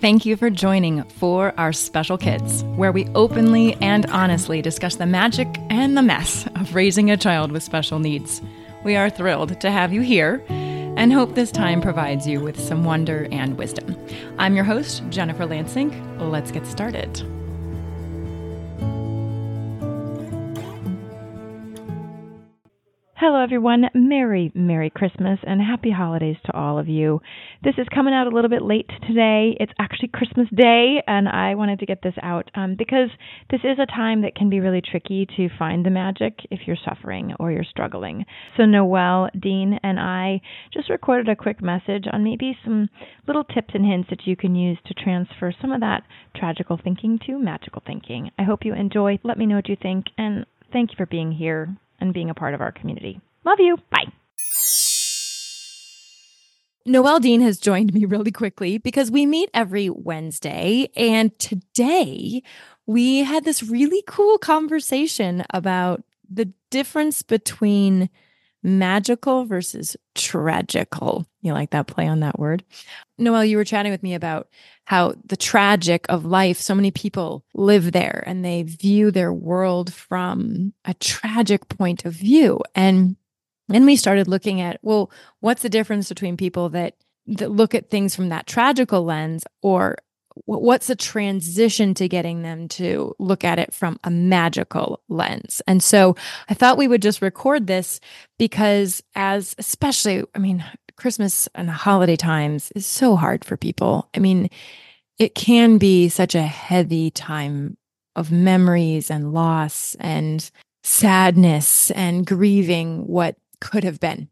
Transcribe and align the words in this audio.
Thank 0.00 0.24
you 0.24 0.36
for 0.36 0.48
joining 0.48 1.02
for 1.02 1.52
our 1.58 1.72
special 1.72 2.16
kids, 2.16 2.62
where 2.76 2.92
we 2.92 3.08
openly 3.16 3.74
and 3.80 4.06
honestly 4.06 4.62
discuss 4.62 4.94
the 4.94 5.06
magic 5.06 5.48
and 5.70 5.96
the 5.96 6.02
mess 6.02 6.46
of 6.54 6.76
raising 6.76 7.10
a 7.10 7.16
child 7.16 7.50
with 7.50 7.64
special 7.64 7.98
needs. 7.98 8.40
We 8.84 8.94
are 8.94 9.10
thrilled 9.10 9.60
to 9.60 9.72
have 9.72 9.92
you 9.92 10.02
here 10.02 10.44
and 10.48 11.12
hope 11.12 11.34
this 11.34 11.50
time 11.50 11.80
provides 11.80 12.28
you 12.28 12.40
with 12.40 12.60
some 12.60 12.84
wonder 12.84 13.26
and 13.32 13.58
wisdom. 13.58 13.96
I'm 14.38 14.54
your 14.54 14.64
host, 14.64 15.02
Jennifer 15.10 15.46
Lansing. 15.46 15.90
Let's 16.30 16.52
get 16.52 16.64
started. 16.64 17.37
Hello, 23.20 23.42
everyone. 23.42 23.86
Merry, 23.94 24.52
Merry 24.54 24.90
Christmas 24.90 25.40
and 25.42 25.60
Happy 25.60 25.90
Holidays 25.90 26.36
to 26.44 26.56
all 26.56 26.78
of 26.78 26.86
you. 26.86 27.20
This 27.64 27.74
is 27.76 27.88
coming 27.92 28.14
out 28.14 28.28
a 28.28 28.30
little 28.30 28.48
bit 28.48 28.62
late 28.62 28.88
today. 29.08 29.56
It's 29.58 29.72
actually 29.80 30.10
Christmas 30.14 30.46
Day, 30.54 31.02
and 31.04 31.28
I 31.28 31.56
wanted 31.56 31.80
to 31.80 31.86
get 31.86 32.00
this 32.00 32.14
out 32.22 32.48
um, 32.54 32.76
because 32.78 33.08
this 33.50 33.62
is 33.64 33.76
a 33.80 33.86
time 33.86 34.22
that 34.22 34.36
can 34.36 34.48
be 34.48 34.60
really 34.60 34.80
tricky 34.80 35.26
to 35.36 35.48
find 35.58 35.84
the 35.84 35.90
magic 35.90 36.38
if 36.52 36.60
you're 36.64 36.76
suffering 36.84 37.34
or 37.40 37.50
you're 37.50 37.64
struggling. 37.64 38.24
So, 38.56 38.66
Noelle, 38.66 39.30
Deane, 39.36 39.80
and 39.82 39.98
I 39.98 40.40
just 40.72 40.88
recorded 40.88 41.28
a 41.28 41.34
quick 41.34 41.60
message 41.60 42.04
on 42.12 42.22
maybe 42.22 42.56
some 42.64 42.88
little 43.26 43.42
tips 43.42 43.74
and 43.74 43.84
hints 43.84 44.10
that 44.10 44.28
you 44.28 44.36
can 44.36 44.54
use 44.54 44.78
to 44.86 44.94
transfer 44.94 45.52
some 45.60 45.72
of 45.72 45.80
that 45.80 46.04
tragical 46.36 46.78
thinking 46.80 47.18
to 47.26 47.36
magical 47.36 47.82
thinking. 47.84 48.30
I 48.38 48.44
hope 48.44 48.64
you 48.64 48.74
enjoy. 48.74 49.18
Let 49.24 49.38
me 49.38 49.46
know 49.46 49.56
what 49.56 49.68
you 49.68 49.76
think, 49.82 50.06
and 50.16 50.46
thank 50.72 50.92
you 50.92 50.96
for 50.96 51.06
being 51.06 51.32
here 51.32 51.76
and 51.98 52.14
being 52.14 52.30
a 52.30 52.34
part 52.34 52.54
of 52.54 52.60
our 52.60 52.72
community. 52.72 53.20
Love 53.44 53.60
you. 53.60 53.76
Bye. 53.90 54.12
Noelle 56.86 57.20
Deane 57.20 57.42
has 57.42 57.58
joined 57.58 57.92
me 57.92 58.06
really 58.06 58.30
quickly 58.30 58.78
because 58.78 59.10
we 59.10 59.26
meet 59.26 59.50
every 59.52 59.90
Wednesday. 59.90 60.88
And 60.96 61.38
today 61.38 62.42
we 62.86 63.18
had 63.18 63.44
this 63.44 63.62
really 63.62 64.02
cool 64.06 64.38
conversation 64.38 65.44
about 65.50 66.02
the 66.30 66.50
difference 66.70 67.22
between 67.22 68.08
magical 68.62 69.44
versus 69.44 69.96
tragical. 70.14 71.26
You 71.40 71.52
like 71.52 71.70
that 71.70 71.86
play 71.86 72.06
on 72.06 72.20
that 72.20 72.38
word? 72.38 72.64
Noelle, 73.18 73.44
you 73.44 73.56
were 73.56 73.64
chatting 73.64 73.92
with 73.92 74.02
me 74.02 74.14
about 74.14 74.48
how 74.84 75.14
the 75.24 75.36
tragic 75.36 76.06
of 76.08 76.24
life, 76.24 76.58
so 76.58 76.74
many 76.74 76.90
people 76.90 77.44
live 77.54 77.92
there 77.92 78.24
and 78.26 78.44
they 78.44 78.62
view 78.62 79.10
their 79.10 79.32
world 79.32 79.92
from 79.92 80.72
a 80.84 80.94
tragic 80.94 81.68
point 81.68 82.04
of 82.04 82.14
view. 82.14 82.60
And 82.74 83.16
then 83.68 83.84
we 83.84 83.96
started 83.96 84.28
looking 84.28 84.60
at, 84.60 84.78
well, 84.82 85.10
what's 85.40 85.62
the 85.62 85.68
difference 85.68 86.08
between 86.08 86.36
people 86.36 86.70
that 86.70 86.94
that 87.28 87.50
look 87.50 87.74
at 87.74 87.90
things 87.90 88.16
from 88.16 88.30
that 88.30 88.46
tragical 88.46 89.04
lens 89.04 89.44
or 89.62 89.98
what's 90.44 90.86
the 90.86 90.96
transition 90.96 91.94
to 91.94 92.08
getting 92.08 92.42
them 92.42 92.68
to 92.68 93.14
look 93.18 93.44
at 93.44 93.58
it 93.58 93.72
from 93.72 93.98
a 94.04 94.10
magical 94.10 95.02
lens. 95.08 95.62
And 95.66 95.82
so 95.82 96.16
I 96.48 96.54
thought 96.54 96.78
we 96.78 96.88
would 96.88 97.02
just 97.02 97.22
record 97.22 97.66
this 97.66 98.00
because 98.38 99.02
as 99.14 99.54
especially, 99.58 100.24
I 100.34 100.38
mean, 100.38 100.64
Christmas 100.96 101.48
and 101.54 101.70
holiday 101.70 102.16
times 102.16 102.72
is 102.74 102.86
so 102.86 103.16
hard 103.16 103.44
for 103.44 103.56
people. 103.56 104.08
I 104.14 104.18
mean, 104.18 104.50
it 105.18 105.34
can 105.34 105.78
be 105.78 106.08
such 106.08 106.34
a 106.34 106.42
heavy 106.42 107.10
time 107.10 107.76
of 108.16 108.32
memories 108.32 109.10
and 109.10 109.32
loss 109.32 109.96
and 110.00 110.50
sadness 110.82 111.90
and 111.92 112.26
grieving 112.26 113.06
what 113.06 113.36
could 113.60 113.84
have 113.84 114.00
been. 114.00 114.28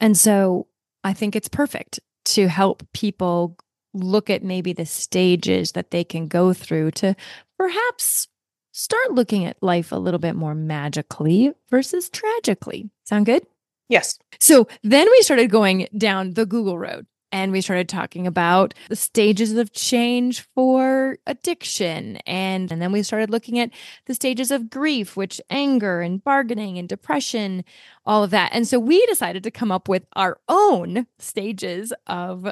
And 0.00 0.16
so 0.16 0.66
I 1.02 1.12
think 1.12 1.36
it's 1.36 1.48
perfect 1.48 2.00
to 2.26 2.48
help 2.48 2.82
people 2.92 3.56
look 3.94 4.28
at 4.28 4.42
maybe 4.42 4.72
the 4.72 4.86
stages 4.86 5.72
that 5.72 5.90
they 5.90 6.04
can 6.04 6.28
go 6.28 6.52
through 6.52 6.90
to 6.92 7.16
perhaps 7.58 8.28
start 8.72 9.12
looking 9.12 9.44
at 9.44 9.62
life 9.62 9.92
a 9.92 9.96
little 9.96 10.18
bit 10.18 10.34
more 10.34 10.54
magically 10.54 11.52
versus 11.70 12.10
tragically. 12.10 12.90
Sound 13.04 13.26
good? 13.26 13.46
Yes. 13.88 14.18
So 14.40 14.66
then 14.82 15.08
we 15.10 15.22
started 15.22 15.50
going 15.50 15.88
down 15.96 16.32
the 16.32 16.46
Google 16.46 16.78
road 16.78 17.06
and 17.34 17.50
we 17.50 17.60
started 17.60 17.88
talking 17.88 18.28
about 18.28 18.74
the 18.88 18.94
stages 18.94 19.52
of 19.52 19.72
change 19.72 20.46
for 20.54 21.18
addiction 21.26 22.16
and 22.26 22.70
and 22.70 22.80
then 22.80 22.92
we 22.92 23.02
started 23.02 23.28
looking 23.28 23.58
at 23.58 23.70
the 24.06 24.14
stages 24.14 24.52
of 24.52 24.70
grief 24.70 25.16
which 25.16 25.40
anger 25.50 26.00
and 26.00 26.22
bargaining 26.22 26.78
and 26.78 26.88
depression 26.88 27.64
all 28.06 28.22
of 28.22 28.30
that 28.30 28.50
and 28.52 28.68
so 28.68 28.78
we 28.78 29.04
decided 29.06 29.42
to 29.42 29.50
come 29.50 29.72
up 29.72 29.88
with 29.88 30.06
our 30.14 30.38
own 30.48 31.06
stages 31.18 31.92
of 32.06 32.46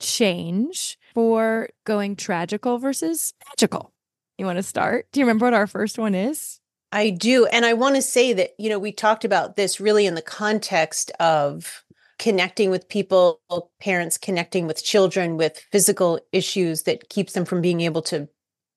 change 0.00 0.98
for 1.14 1.68
going 1.84 2.16
tragical 2.16 2.78
versus 2.78 3.32
magical. 3.48 3.92
You 4.38 4.46
want 4.46 4.56
to 4.56 4.62
start? 4.62 5.06
Do 5.12 5.20
you 5.20 5.26
remember 5.26 5.46
what 5.46 5.54
our 5.54 5.66
first 5.66 5.98
one 5.98 6.14
is? 6.14 6.60
I 6.92 7.10
do. 7.10 7.46
And 7.46 7.64
I 7.64 7.74
want 7.74 7.96
to 7.96 8.02
say 8.02 8.32
that, 8.32 8.50
you 8.58 8.68
know, 8.68 8.78
we 8.78 8.90
talked 8.90 9.24
about 9.24 9.56
this 9.56 9.80
really 9.80 10.06
in 10.06 10.14
the 10.14 10.22
context 10.22 11.12
of 11.20 11.84
connecting 12.18 12.70
with 12.70 12.88
people, 12.88 13.40
parents 13.80 14.18
connecting 14.18 14.66
with 14.66 14.82
children 14.82 15.36
with 15.36 15.58
physical 15.70 16.20
issues 16.32 16.82
that 16.82 17.08
keeps 17.08 17.32
them 17.32 17.44
from 17.44 17.60
being 17.60 17.80
able 17.80 18.02
to 18.02 18.28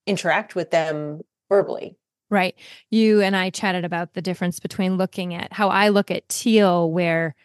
interact 0.05 0.55
with 0.55 0.71
them 0.71 1.21
verbally. 1.49 1.97
Right. 2.29 2.55
You 2.89 3.21
and 3.21 3.35
I 3.35 3.49
chatted 3.49 3.85
about 3.85 4.13
the 4.13 4.21
difference 4.21 4.59
between 4.59 4.97
looking 4.97 5.33
at 5.33 5.53
how 5.53 5.69
I 5.69 5.89
look 5.89 6.09
at 6.09 6.27
Teal, 6.29 6.89
where 6.91 7.35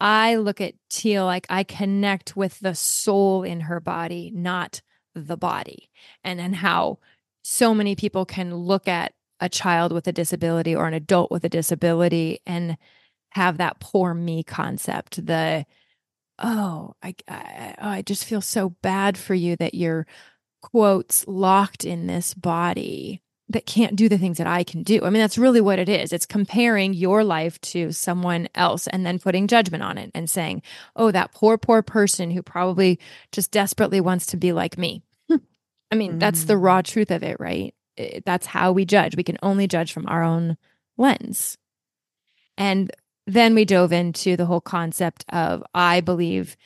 I 0.00 0.36
look 0.36 0.60
at 0.60 0.74
Teal 0.90 1.24
like 1.24 1.46
I 1.48 1.64
connect 1.64 2.36
with 2.36 2.60
the 2.60 2.74
soul 2.74 3.42
in 3.42 3.60
her 3.60 3.80
body, 3.80 4.30
not 4.34 4.82
the 5.14 5.36
body. 5.36 5.90
And 6.22 6.38
then 6.38 6.52
how 6.52 6.98
so 7.42 7.74
many 7.74 7.94
people 7.94 8.24
can 8.24 8.54
look 8.54 8.88
at 8.88 9.14
a 9.40 9.48
child 9.48 9.92
with 9.92 10.06
a 10.06 10.12
disability 10.12 10.74
or 10.74 10.86
an 10.86 10.94
adult 10.94 11.30
with 11.30 11.44
a 11.44 11.48
disability 11.48 12.40
and 12.46 12.76
have 13.30 13.58
that 13.58 13.80
poor 13.80 14.14
me 14.14 14.42
concept. 14.42 15.26
The, 15.26 15.66
oh, 16.38 16.94
I, 17.02 17.14
I, 17.28 17.74
oh, 17.80 17.88
I 17.88 18.02
just 18.02 18.24
feel 18.24 18.40
so 18.40 18.70
bad 18.70 19.18
for 19.18 19.34
you 19.34 19.56
that 19.56 19.74
you're 19.74 20.06
quotes 20.62 21.26
locked 21.28 21.84
in 21.84 22.06
this 22.06 22.32
body 22.32 23.23
that 23.48 23.66
can't 23.66 23.96
do 23.96 24.08
the 24.08 24.18
things 24.18 24.38
that 24.38 24.46
I 24.46 24.64
can 24.64 24.82
do. 24.82 25.00
I 25.04 25.10
mean, 25.10 25.20
that's 25.20 25.36
really 25.36 25.60
what 25.60 25.78
it 25.78 25.88
is. 25.88 26.12
It's 26.12 26.26
comparing 26.26 26.94
your 26.94 27.22
life 27.22 27.60
to 27.62 27.92
someone 27.92 28.48
else 28.54 28.86
and 28.86 29.04
then 29.04 29.18
putting 29.18 29.48
judgment 29.48 29.82
on 29.82 29.98
it 29.98 30.10
and 30.14 30.30
saying, 30.30 30.62
oh, 30.96 31.10
that 31.10 31.32
poor, 31.32 31.58
poor 31.58 31.82
person 31.82 32.30
who 32.30 32.42
probably 32.42 32.98
just 33.32 33.50
desperately 33.50 34.00
wants 34.00 34.26
to 34.26 34.38
be 34.38 34.52
like 34.52 34.78
me. 34.78 35.02
I 35.30 35.94
mean, 35.94 36.14
mm. 36.14 36.20
that's 36.20 36.44
the 36.44 36.56
raw 36.56 36.80
mm. 36.80 36.86
truth 36.86 37.10
of 37.10 37.22
it, 37.22 37.38
right? 37.38 37.74
That's 38.24 38.46
how 38.46 38.72
we 38.72 38.86
judge. 38.86 39.16
We 39.16 39.24
can 39.24 39.38
only 39.42 39.68
judge 39.68 39.92
from 39.92 40.06
our 40.08 40.22
own 40.22 40.56
lens. 40.96 41.58
And 42.56 42.90
then 43.26 43.54
we 43.54 43.64
dove 43.64 43.92
into 43.92 44.36
the 44.36 44.46
whole 44.46 44.60
concept 44.60 45.24
of 45.28 45.62
I 45.74 46.00
believe 46.00 46.56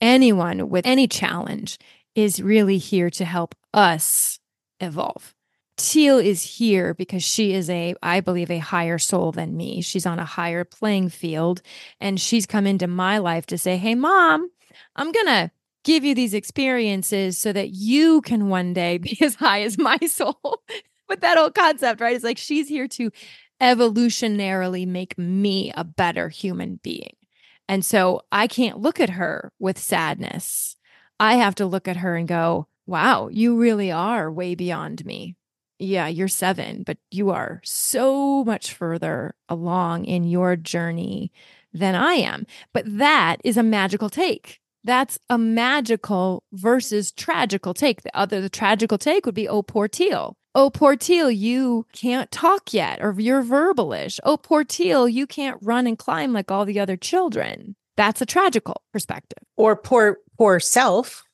anyone 0.00 0.68
with 0.68 0.86
any 0.86 1.08
challenge 1.08 1.78
is 2.14 2.42
really 2.42 2.78
here 2.78 3.10
to 3.10 3.24
help 3.24 3.54
us 3.72 4.38
evolve 4.80 5.34
Teal 5.80 6.18
is 6.18 6.42
here 6.42 6.92
because 6.92 7.22
she 7.22 7.54
is 7.54 7.70
a, 7.70 7.94
I 8.02 8.20
believe, 8.20 8.50
a 8.50 8.58
higher 8.58 8.98
soul 8.98 9.32
than 9.32 9.56
me. 9.56 9.80
She's 9.80 10.04
on 10.04 10.18
a 10.18 10.24
higher 10.26 10.62
playing 10.62 11.08
field. 11.08 11.62
And 12.00 12.20
she's 12.20 12.44
come 12.44 12.66
into 12.66 12.86
my 12.86 13.16
life 13.16 13.46
to 13.46 13.56
say, 13.56 13.78
Hey, 13.78 13.94
mom, 13.94 14.50
I'm 14.94 15.10
going 15.10 15.26
to 15.26 15.50
give 15.84 16.04
you 16.04 16.14
these 16.14 16.34
experiences 16.34 17.38
so 17.38 17.52
that 17.54 17.70
you 17.70 18.20
can 18.20 18.50
one 18.50 18.74
day 18.74 18.98
be 18.98 19.16
as 19.22 19.34
high 19.36 19.62
as 19.62 19.78
my 19.78 19.96
soul. 20.06 20.62
but 21.08 21.22
that 21.22 21.38
whole 21.38 21.50
concept, 21.50 22.02
right? 22.02 22.14
It's 22.14 22.24
like 22.24 22.38
she's 22.38 22.68
here 22.68 22.88
to 22.88 23.10
evolutionarily 23.62 24.86
make 24.86 25.16
me 25.16 25.72
a 25.74 25.84
better 25.84 26.28
human 26.28 26.78
being. 26.82 27.16
And 27.68 27.84
so 27.84 28.20
I 28.30 28.48
can't 28.48 28.80
look 28.80 29.00
at 29.00 29.10
her 29.10 29.50
with 29.58 29.78
sadness. 29.78 30.76
I 31.18 31.36
have 31.36 31.54
to 31.56 31.66
look 31.66 31.88
at 31.88 31.98
her 31.98 32.16
and 32.16 32.28
go, 32.28 32.66
wow, 32.86 33.28
you 33.28 33.56
really 33.56 33.90
are 33.90 34.30
way 34.30 34.54
beyond 34.54 35.06
me 35.06 35.36
yeah, 35.80 36.06
you're 36.06 36.28
seven, 36.28 36.82
but 36.82 36.98
you 37.10 37.30
are 37.30 37.60
so 37.64 38.44
much 38.44 38.74
further 38.74 39.34
along 39.48 40.04
in 40.04 40.24
your 40.24 40.54
journey 40.56 41.32
than 41.72 41.94
I 41.94 42.14
am. 42.14 42.46
But 42.72 42.84
that 42.98 43.36
is 43.44 43.56
a 43.56 43.62
magical 43.62 44.10
take. 44.10 44.60
That's 44.84 45.18
a 45.28 45.38
magical 45.38 46.42
versus 46.52 47.12
tragical 47.12 47.74
take. 47.74 48.02
The 48.02 48.16
other, 48.16 48.40
the 48.40 48.48
tragical 48.48 48.98
take 48.98 49.26
would 49.26 49.34
be, 49.34 49.48
oh, 49.48 49.62
poor 49.62 49.88
Teal. 49.88 50.36
Oh, 50.54 50.70
poor 50.70 50.96
Teal, 50.96 51.30
you 51.30 51.86
can't 51.92 52.30
talk 52.30 52.72
yet, 52.72 52.98
or 53.00 53.14
you're 53.18 53.42
verbalish. 53.42 54.18
Oh, 54.24 54.36
poor 54.36 54.64
Teal, 54.64 55.08
you 55.08 55.26
can't 55.26 55.58
run 55.62 55.86
and 55.86 55.98
climb 55.98 56.32
like 56.32 56.50
all 56.50 56.64
the 56.64 56.80
other 56.80 56.96
children. 56.96 57.76
That's 57.96 58.20
a 58.20 58.26
tragical 58.26 58.82
perspective. 58.92 59.38
Or 59.56 59.76
poor, 59.76 60.18
poor 60.38 60.58
self. 60.60 61.24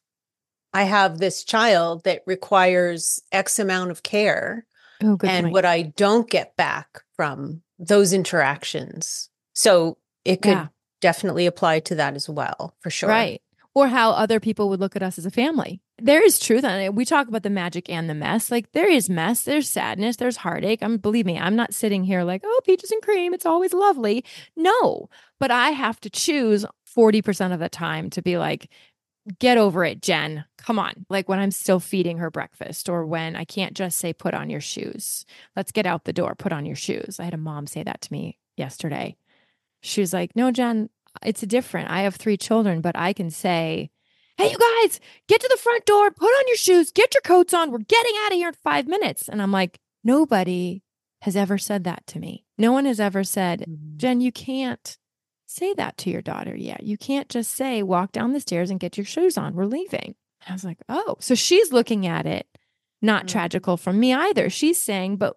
I 0.77 0.83
have 0.83 1.17
this 1.17 1.43
child 1.43 2.05
that 2.05 2.23
requires 2.27 3.23
X 3.33 3.59
amount 3.59 3.91
of 3.91 4.03
care. 4.03 4.67
Oh, 5.03 5.17
and 5.25 5.45
point. 5.45 5.53
what 5.55 5.65
I 5.65 5.83
don't 5.83 6.29
get 6.29 6.55
back 6.57 7.03
from 7.15 7.63
those 7.79 8.13
interactions. 8.13 9.31
So 9.55 9.97
it 10.27 10.43
could 10.43 10.51
yeah. 10.51 10.67
definitely 11.01 11.47
apply 11.47 11.81
to 11.81 11.95
that 11.95 12.15
as 12.15 12.29
well, 12.29 12.75
for 12.81 12.91
sure. 12.91 13.09
Right. 13.09 13.41
or 13.75 13.89
how 13.89 14.11
other 14.11 14.39
people 14.39 14.69
would 14.69 14.81
look 14.81 14.97
at 14.97 15.03
us 15.03 15.19
as 15.19 15.25
a 15.25 15.31
family. 15.31 15.81
There 15.99 16.23
is 16.23 16.39
truth 16.39 16.65
on 16.65 16.79
it. 16.79 16.95
We 16.95 17.07
talk 17.07 17.29
about 17.29 17.43
the 17.43 17.49
magic 17.49 17.89
and 17.89 18.09
the 18.09 18.15
mess. 18.15 18.51
Like 18.51 18.73
there 18.73 18.91
is 18.91 19.09
mess, 19.09 19.45
there's 19.45 19.71
sadness, 19.71 20.17
there's 20.17 20.37
heartache. 20.37 20.83
I'm 20.83 20.99
believe 20.99 21.25
me, 21.25 21.39
I'm 21.39 21.57
not 21.57 21.73
sitting 21.73 22.05
here 22.05 22.23
like, 22.23 22.43
oh, 22.45 22.61
peaches 22.67 22.91
and 22.91 23.01
cream, 23.01 23.33
it's 23.33 23.47
always 23.47 23.73
lovely. 23.73 24.27
No, 24.57 25.09
but 25.41 25.51
I 25.51 25.71
have 25.71 26.01
to 26.01 26.11
choose 26.11 26.67
40% 26.95 27.55
of 27.55 27.61
the 27.61 27.71
time 27.71 28.11
to 28.11 28.21
be 28.21 28.37
like, 28.37 28.71
get 29.39 29.59
over 29.59 29.85
it, 29.85 30.03
Jen. 30.03 30.45
Come 30.59 30.79
on. 30.79 31.07
Like 31.09 31.29
when 31.29 31.39
I'm 31.39 31.51
still 31.51 31.81
feeding 31.81 32.19
her 32.19 32.31
breakfast 32.31 32.89
or 32.89 33.05
when 33.05 33.37
I 33.37 33.45
can't 33.45 33.75
just 33.75 33.99
say, 33.99 34.13
put 34.13 34.35
on 34.35 34.51
your 34.51 34.61
shoes. 34.61 35.25
Let's 35.55 35.73
get 35.73 35.87
out 35.87 36.05
the 36.05 36.13
door, 36.13 36.35
put 36.35 36.53
on 36.53 36.67
your 36.67 36.77
shoes. 36.77 37.19
I 37.19 37.25
had 37.25 37.35
a 37.35 37.39
mom 37.39 37.67
say 37.67 37.83
that 37.83 38.01
to 38.03 38.13
me 38.13 38.39
yesterday. 38.57 39.17
She 39.81 40.01
was 40.01 40.13
like, 40.13 40.35
no, 40.35 40.51
Jen, 40.51 40.91
it's 41.25 41.43
different. 41.43 41.91
I 41.91 42.03
have 42.03 42.17
three 42.17 42.37
children, 42.37 42.81
but 42.81 42.97
I 42.97 43.13
can 43.13 43.31
say, 43.31 43.91
hey, 44.37 44.51
you 44.51 44.59
guys, 44.59 45.01
get 45.29 45.41
to 45.41 45.49
the 45.51 45.61
front 45.61 45.87
door, 45.87 46.11
put 46.11 46.27
on 46.27 46.49
your 46.49 46.57
shoes, 46.57 46.93
get 46.93 47.15
your 47.15 47.23
coats 47.23 47.55
on. 47.55 47.71
We're 47.71 47.79
getting 47.79 48.15
out 48.25 48.33
of 48.33 48.37
here 48.37 48.49
in 48.49 48.55
five 48.55 48.87
minutes. 48.87 49.29
And 49.29 49.41
I'm 49.41 49.53
like, 49.53 49.81
nobody 50.05 50.83
has 51.23 51.37
ever 51.37 51.59
said 51.59 51.85
that 51.85 52.07
to 52.09 52.19
me. 52.19 52.45
No 52.59 52.73
one 52.73 52.85
has 52.85 53.01
ever 53.01 53.25
said, 53.25 53.61
mm-hmm. 53.61 53.97
Jen, 53.97 54.21
you 54.21 54.33
can't 54.33 54.99
say 55.47 55.75
that 55.75 55.97
to 55.99 56.11
your 56.11 56.23
daughter 56.23 56.55
yet. 56.55 56.83
You 56.83 56.99
can't 56.99 57.29
just 57.29 57.53
say, 57.53 57.83
walk 57.83 58.13
down 58.13 58.33
the 58.33 58.41
stairs 58.41 58.71
and 58.71 58.81
get 58.81 58.97
your 58.97 59.07
shoes 59.07 59.39
on. 59.39 59.55
We're 59.55 59.67
leaving. 59.67 60.15
I 60.49 60.53
was 60.53 60.65
like, 60.65 60.79
oh, 60.89 61.17
so 61.21 61.35
she's 61.35 61.73
looking 61.73 62.07
at 62.07 62.27
it 62.27 62.47
not 63.03 63.23
mm-hmm. 63.23 63.29
tragical 63.29 63.77
from 63.77 63.99
me 63.99 64.13
either. 64.13 64.51
She's 64.51 64.81
saying, 64.81 65.17
but 65.17 65.37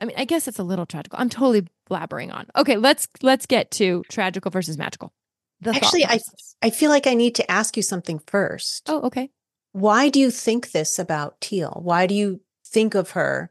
I 0.00 0.04
mean, 0.04 0.16
I 0.18 0.24
guess 0.24 0.48
it's 0.48 0.58
a 0.58 0.64
little 0.64 0.86
tragical. 0.86 1.18
I'm 1.18 1.30
totally 1.30 1.66
blabbering 1.88 2.32
on. 2.32 2.46
Okay, 2.56 2.76
let's 2.76 3.08
let's 3.22 3.46
get 3.46 3.70
to 3.72 4.04
tragical 4.08 4.50
versus 4.50 4.78
magical. 4.78 5.12
The 5.60 5.70
Actually, 5.70 6.04
I 6.04 6.18
I 6.62 6.70
feel 6.70 6.90
like 6.90 7.06
I 7.06 7.14
need 7.14 7.36
to 7.36 7.50
ask 7.50 7.76
you 7.76 7.82
something 7.82 8.18
first. 8.26 8.88
Oh, 8.88 9.02
okay. 9.02 9.30
Why 9.72 10.08
do 10.08 10.20
you 10.20 10.30
think 10.30 10.72
this 10.72 10.98
about 10.98 11.40
Teal? 11.40 11.80
Why 11.82 12.06
do 12.06 12.14
you 12.14 12.40
think 12.66 12.94
of 12.94 13.10
her 13.10 13.50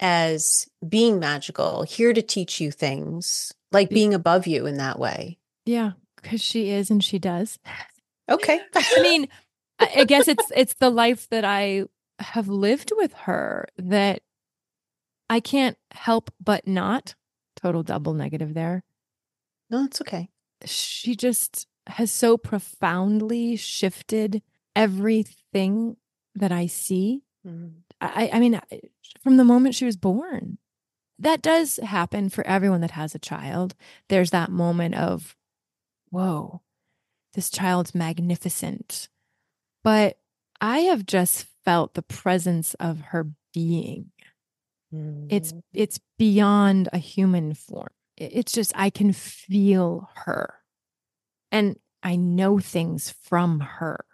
as 0.00 0.68
being 0.86 1.18
magical, 1.18 1.84
here 1.84 2.12
to 2.12 2.22
teach 2.22 2.60
you 2.60 2.70
things, 2.72 3.52
like 3.70 3.88
being 3.88 4.12
above 4.12 4.46
you 4.46 4.66
in 4.66 4.78
that 4.78 4.98
way? 4.98 5.38
Yeah, 5.64 5.92
because 6.16 6.40
she 6.40 6.70
is 6.70 6.90
and 6.90 7.02
she 7.02 7.18
does. 7.18 7.58
Okay. 8.28 8.60
I 8.74 9.02
mean, 9.02 9.28
I 9.78 10.04
guess 10.04 10.28
it's 10.28 10.50
it's 10.54 10.74
the 10.74 10.90
life 10.90 11.28
that 11.30 11.44
I 11.44 11.84
have 12.18 12.48
lived 12.48 12.92
with 12.96 13.12
her 13.12 13.66
that 13.76 14.22
I 15.28 15.40
can't 15.40 15.76
help 15.90 16.30
but 16.42 16.66
not. 16.66 17.14
Total 17.56 17.82
double 17.82 18.14
negative 18.14 18.54
there. 18.54 18.84
No, 19.70 19.84
it's 19.84 20.00
okay. 20.00 20.28
She 20.64 21.16
just 21.16 21.66
has 21.86 22.10
so 22.10 22.36
profoundly 22.36 23.56
shifted 23.56 24.42
everything 24.76 25.96
that 26.34 26.52
I 26.52 26.66
see. 26.66 27.22
Mm. 27.46 27.72
I, 28.00 28.30
I 28.32 28.38
mean, 28.40 28.60
from 29.22 29.36
the 29.36 29.44
moment 29.44 29.74
she 29.74 29.84
was 29.84 29.96
born, 29.96 30.58
that 31.18 31.42
does 31.42 31.76
happen 31.82 32.28
for 32.28 32.46
everyone 32.46 32.80
that 32.80 32.92
has 32.92 33.14
a 33.14 33.18
child. 33.18 33.74
There's 34.08 34.30
that 34.30 34.50
moment 34.50 34.94
of, 34.96 35.36
whoa, 36.12 36.62
this 37.34 37.50
child's 37.50 37.94
magnificent. 37.94 39.08
But 39.82 40.18
I 40.60 40.80
have 40.80 41.04
just 41.04 41.46
felt 41.64 41.94
the 41.94 42.02
presence 42.02 42.74
of 42.74 43.00
her 43.00 43.32
being 43.52 44.12
it's 45.28 45.52
mm. 45.52 45.62
it's 45.72 46.00
beyond 46.18 46.88
a 46.92 46.98
human 46.98 47.54
form. 47.54 47.88
It's 48.16 48.52
just 48.52 48.72
I 48.74 48.90
can 48.90 49.12
feel 49.12 50.10
her. 50.14 50.54
And 51.50 51.76
I 52.02 52.16
know 52.16 52.58
things 52.58 53.10
from 53.22 53.60
her. 53.60 54.04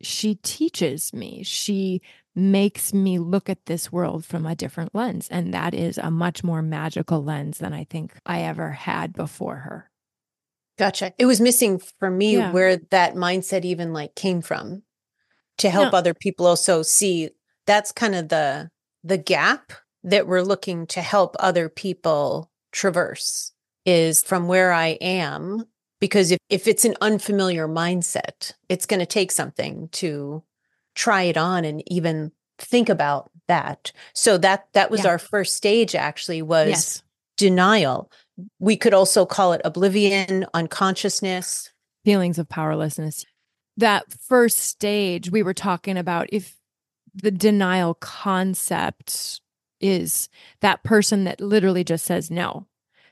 She 0.00 0.36
teaches 0.36 1.12
me. 1.12 1.42
She 1.42 2.02
makes 2.34 2.94
me 2.94 3.18
look 3.18 3.50
at 3.50 3.66
this 3.66 3.90
world 3.90 4.24
from 4.24 4.46
a 4.46 4.54
different 4.54 4.94
lens. 4.94 5.28
And 5.28 5.52
that 5.52 5.74
is 5.74 5.98
a 5.98 6.10
much 6.10 6.44
more 6.44 6.62
magical 6.62 7.22
lens 7.22 7.58
than 7.58 7.72
I 7.72 7.84
think 7.84 8.14
I 8.24 8.42
ever 8.42 8.70
had 8.70 9.12
before 9.12 9.56
her. 9.56 9.89
Gotcha. 10.80 11.12
It 11.18 11.26
was 11.26 11.42
missing 11.42 11.78
for 11.98 12.10
me 12.10 12.38
yeah. 12.38 12.52
where 12.52 12.78
that 12.90 13.14
mindset 13.14 13.66
even 13.66 13.92
like 13.92 14.14
came 14.14 14.40
from 14.40 14.82
to 15.58 15.68
help 15.68 15.92
no. 15.92 15.98
other 15.98 16.14
people 16.14 16.46
also 16.46 16.80
see 16.80 17.28
that's 17.66 17.92
kind 17.92 18.14
of 18.14 18.30
the 18.30 18.70
the 19.04 19.18
gap 19.18 19.74
that 20.04 20.26
we're 20.26 20.40
looking 20.40 20.86
to 20.86 21.02
help 21.02 21.36
other 21.38 21.68
people 21.68 22.50
traverse 22.72 23.52
is 23.84 24.22
from 24.22 24.48
where 24.48 24.72
I 24.72 24.96
am. 25.02 25.64
Because 26.00 26.30
if, 26.30 26.38
if 26.48 26.66
it's 26.66 26.86
an 26.86 26.96
unfamiliar 27.02 27.68
mindset, 27.68 28.54
it's 28.70 28.86
going 28.86 29.00
to 29.00 29.06
take 29.06 29.30
something 29.30 29.90
to 29.92 30.42
try 30.94 31.24
it 31.24 31.36
on 31.36 31.66
and 31.66 31.82
even 31.92 32.32
think 32.58 32.88
about 32.88 33.30
that. 33.48 33.92
So 34.14 34.38
that 34.38 34.68
that 34.72 34.90
was 34.90 35.04
yeah. 35.04 35.10
our 35.10 35.18
first 35.18 35.56
stage 35.56 35.94
actually 35.94 36.40
was 36.40 36.70
yes. 36.70 37.02
denial. 37.36 38.10
We 38.58 38.76
could 38.76 38.94
also 38.94 39.26
call 39.26 39.52
it 39.52 39.60
oblivion, 39.64 40.46
unconsciousness, 40.54 41.70
feelings 42.04 42.38
of 42.38 42.48
powerlessness. 42.48 43.24
That 43.76 44.12
first 44.12 44.58
stage 44.58 45.30
we 45.30 45.42
were 45.42 45.54
talking 45.54 45.96
about 45.96 46.28
if 46.32 46.56
the 47.14 47.30
denial 47.30 47.94
concept 47.94 49.40
is 49.80 50.28
that 50.60 50.84
person 50.84 51.24
that 51.24 51.40
literally 51.40 51.84
just 51.84 52.04
says 52.04 52.30
no. 52.30 52.66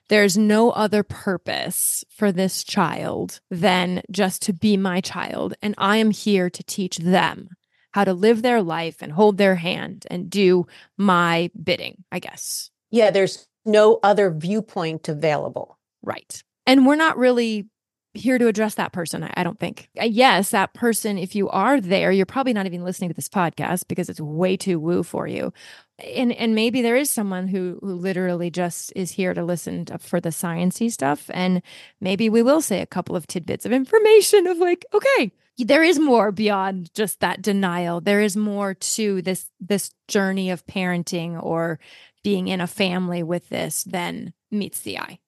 There's 0.09 0.39
no 0.39 0.71
other 0.71 1.03
purpose 1.03 2.05
for 2.09 2.33
this 2.33 2.65
child 2.65 3.41
than 3.51 4.03
just 4.11 4.43
to 4.43 4.53
be 4.53 4.77
my 4.77 5.01
child. 5.01 5.55
And 5.61 5.75
I 5.77 5.99
am 5.99 6.11
here 6.11 6.49
to 6.49 6.63
teach 6.63 6.99
them 6.99 7.51
how 7.93 8.05
to 8.05 8.15
live 8.15 8.43
their 8.43 8.63
life 8.63 9.03
and 9.03 9.13
hold 9.13 9.39
their 9.39 9.57
hand 9.57 10.07
and 10.11 10.31
do 10.31 10.67
my 10.97 11.51
bidding, 11.63 12.05
I 12.13 12.21
guess. 12.21 12.71
Yeah, 12.91 13.11
there's 13.11 13.48
no 13.65 13.99
other 14.03 14.31
viewpoint 14.31 15.09
available. 15.09 15.79
Right. 16.03 16.43
And 16.67 16.87
we're 16.87 16.97
not 16.97 17.17
really 17.17 17.69
here 18.15 18.39
to 18.39 18.49
address 18.49 18.75
that 18.75 18.93
person, 18.93 19.23
I, 19.23 19.45
don't 19.45 19.59
think. 19.59 19.89
Uh, 20.01 20.05
yes, 20.05 20.51
that 20.51 20.75
person, 20.75 21.19
if 21.19 21.35
you 21.35 21.49
are 21.51 21.81
there, 21.81 22.11
you're 22.11 22.27
probably 22.27 22.53
not 22.53 22.67
even 22.67 22.85
listening 22.85 23.11
to 23.11 23.15
this 23.15 23.29
podcast 23.29 23.87
because 23.89 24.09
it's 24.09 24.21
way 24.21 24.57
too 24.57 24.79
woo 24.79 25.03
for 25.03 25.27
you. 25.27 25.53
And 25.99 26.33
and 26.33 26.55
maybe 26.55 26.83
there 26.83 26.97
is 26.97 27.11
someone 27.11 27.49
who 27.49 27.79
who 27.81 27.95
literally 27.95 28.51
just 28.51 28.93
is 28.95 29.11
here 29.11 29.35
to 29.35 29.45
listen 29.45 29.87
to, 29.87 29.99
for 29.99 30.21
the 30.21 30.29
sciency 30.29 30.91
stuff. 30.93 31.31
And 31.33 31.63
maybe 32.01 32.29
we 32.29 32.43
will 32.43 32.61
say 32.61 32.81
a 32.81 32.87
couple 32.87 33.17
of 33.17 33.27
tidbits 33.27 33.67
of 33.67 33.73
information 33.73 34.47
of 34.47 34.59
like, 34.59 34.87
okay, 34.95 35.33
there 35.59 35.83
is 35.83 35.99
more 35.99 36.31
beyond 36.31 36.93
just 36.95 37.21
that 37.21 37.43
denial. 37.43 38.01
There 38.01 38.21
is 38.21 38.37
more 38.37 38.75
to 38.75 39.23
this 39.23 39.51
this 39.61 39.91
journey 40.07 40.51
of 40.51 40.67
parenting 40.67 41.43
or 41.43 41.81
being 42.29 42.49
in 42.49 42.61
a 42.61 42.67
family 42.67 43.23
with 43.23 43.49
this 43.49 43.85
than 43.85 44.35
meets 44.51 44.81
the 44.81 44.99
eye. 44.99 45.19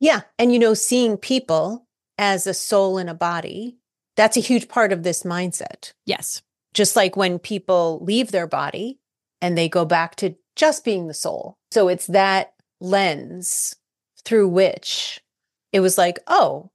Yeah. 0.00 0.22
And, 0.36 0.52
you 0.52 0.58
know, 0.58 0.74
seeing 0.74 1.16
people 1.16 1.86
as 2.18 2.44
a 2.44 2.54
soul 2.54 2.98
in 2.98 3.08
a 3.08 3.14
body, 3.14 3.76
that's 4.16 4.36
a 4.36 4.40
huge 4.40 4.66
part 4.66 4.92
of 4.92 5.04
this 5.04 5.22
mindset. 5.22 5.92
Yes. 6.06 6.42
Just 6.74 6.96
like 6.96 7.16
when 7.16 7.38
people 7.38 8.00
leave 8.02 8.32
their 8.32 8.48
body 8.48 8.98
and 9.40 9.56
they 9.56 9.68
go 9.68 9.84
back 9.84 10.16
to 10.16 10.34
just 10.56 10.84
being 10.84 11.06
the 11.06 11.14
soul. 11.14 11.56
So 11.70 11.86
it's 11.86 12.08
that 12.08 12.52
lens 12.80 13.76
through 14.24 14.48
which 14.48 15.20
it 15.72 15.78
was 15.78 15.96
like, 15.96 16.18
oh, 16.26 16.72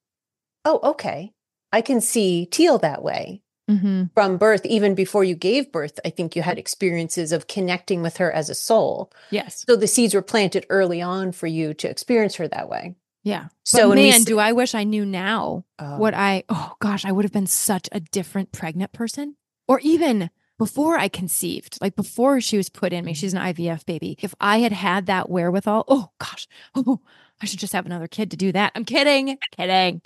oh, 0.64 0.80
okay. 0.92 1.34
I 1.74 1.82
can 1.82 2.00
see 2.00 2.46
Teal 2.46 2.78
that 2.78 3.04
way. 3.04 3.42
Mm-hmm. 3.70 4.04
From 4.14 4.38
birth, 4.38 4.66
even 4.66 4.94
before 4.94 5.24
you 5.24 5.36
gave 5.36 5.72
birth, 5.72 6.00
I 6.06 6.12
think 6.12 6.36
you 6.36 6.44
had 6.44 6.60
experiences 6.60 7.32
of 7.32 7.48
connecting 7.48 8.02
with 8.02 8.18
her 8.18 8.32
as 8.32 8.50
a 8.50 8.56
soul. 8.56 9.12
Yes. 9.32 9.64
So 9.68 9.76
the 9.76 9.88
seeds 9.88 10.14
were 10.14 10.22
planted 10.22 10.66
early 10.70 11.02
on 11.02 11.32
for 11.32 11.48
you 11.48 11.74
to 11.76 11.90
experience 11.90 12.36
her 12.36 12.48
that 12.48 12.70
way. 12.70 12.96
Yeah. 13.24 13.48
So 13.64 13.90
but 13.90 13.96
man, 13.96 14.24
do 14.24 14.38
I 14.38 14.52
wish 14.52 14.76
I 14.76 14.84
knew 14.84 15.04
now 15.04 15.66
uh, 15.80 15.98
what 15.98 16.14
I 16.14 16.44
oh 16.48 16.74
gosh, 16.80 17.06
I 17.06 17.12
would 17.12 17.26
have 17.26 17.32
been 17.32 17.48
such 17.48 17.90
a 17.92 18.00
different 18.00 18.52
pregnant 18.52 18.94
person. 18.94 19.36
Or 19.68 19.80
even 19.80 20.30
before 20.60 20.98
I 20.98 21.08
conceived, 21.08 21.80
like 21.82 21.96
before 21.96 22.40
she 22.40 22.56
was 22.56 22.70
put 22.70 22.94
in 22.94 23.04
me, 23.04 23.16
she's 23.16 23.34
an 23.34 23.42
IVF 23.42 23.84
baby. 23.86 24.16
If 24.22 24.36
I 24.40 24.60
had 24.60 24.72
had 24.72 25.08
that 25.08 25.28
wherewithal, 25.28 25.86
oh 25.88 26.12
gosh, 26.20 26.48
oh, 26.76 27.02
I 27.42 27.48
should 27.48 27.60
just 27.60 27.74
have 27.74 27.88
another 27.88 28.08
kid 28.08 28.30
to 28.32 28.38
do 28.38 28.52
that. 28.52 28.74
I'm 28.76 28.86
kidding, 28.86 29.40
kidding. 29.58 30.02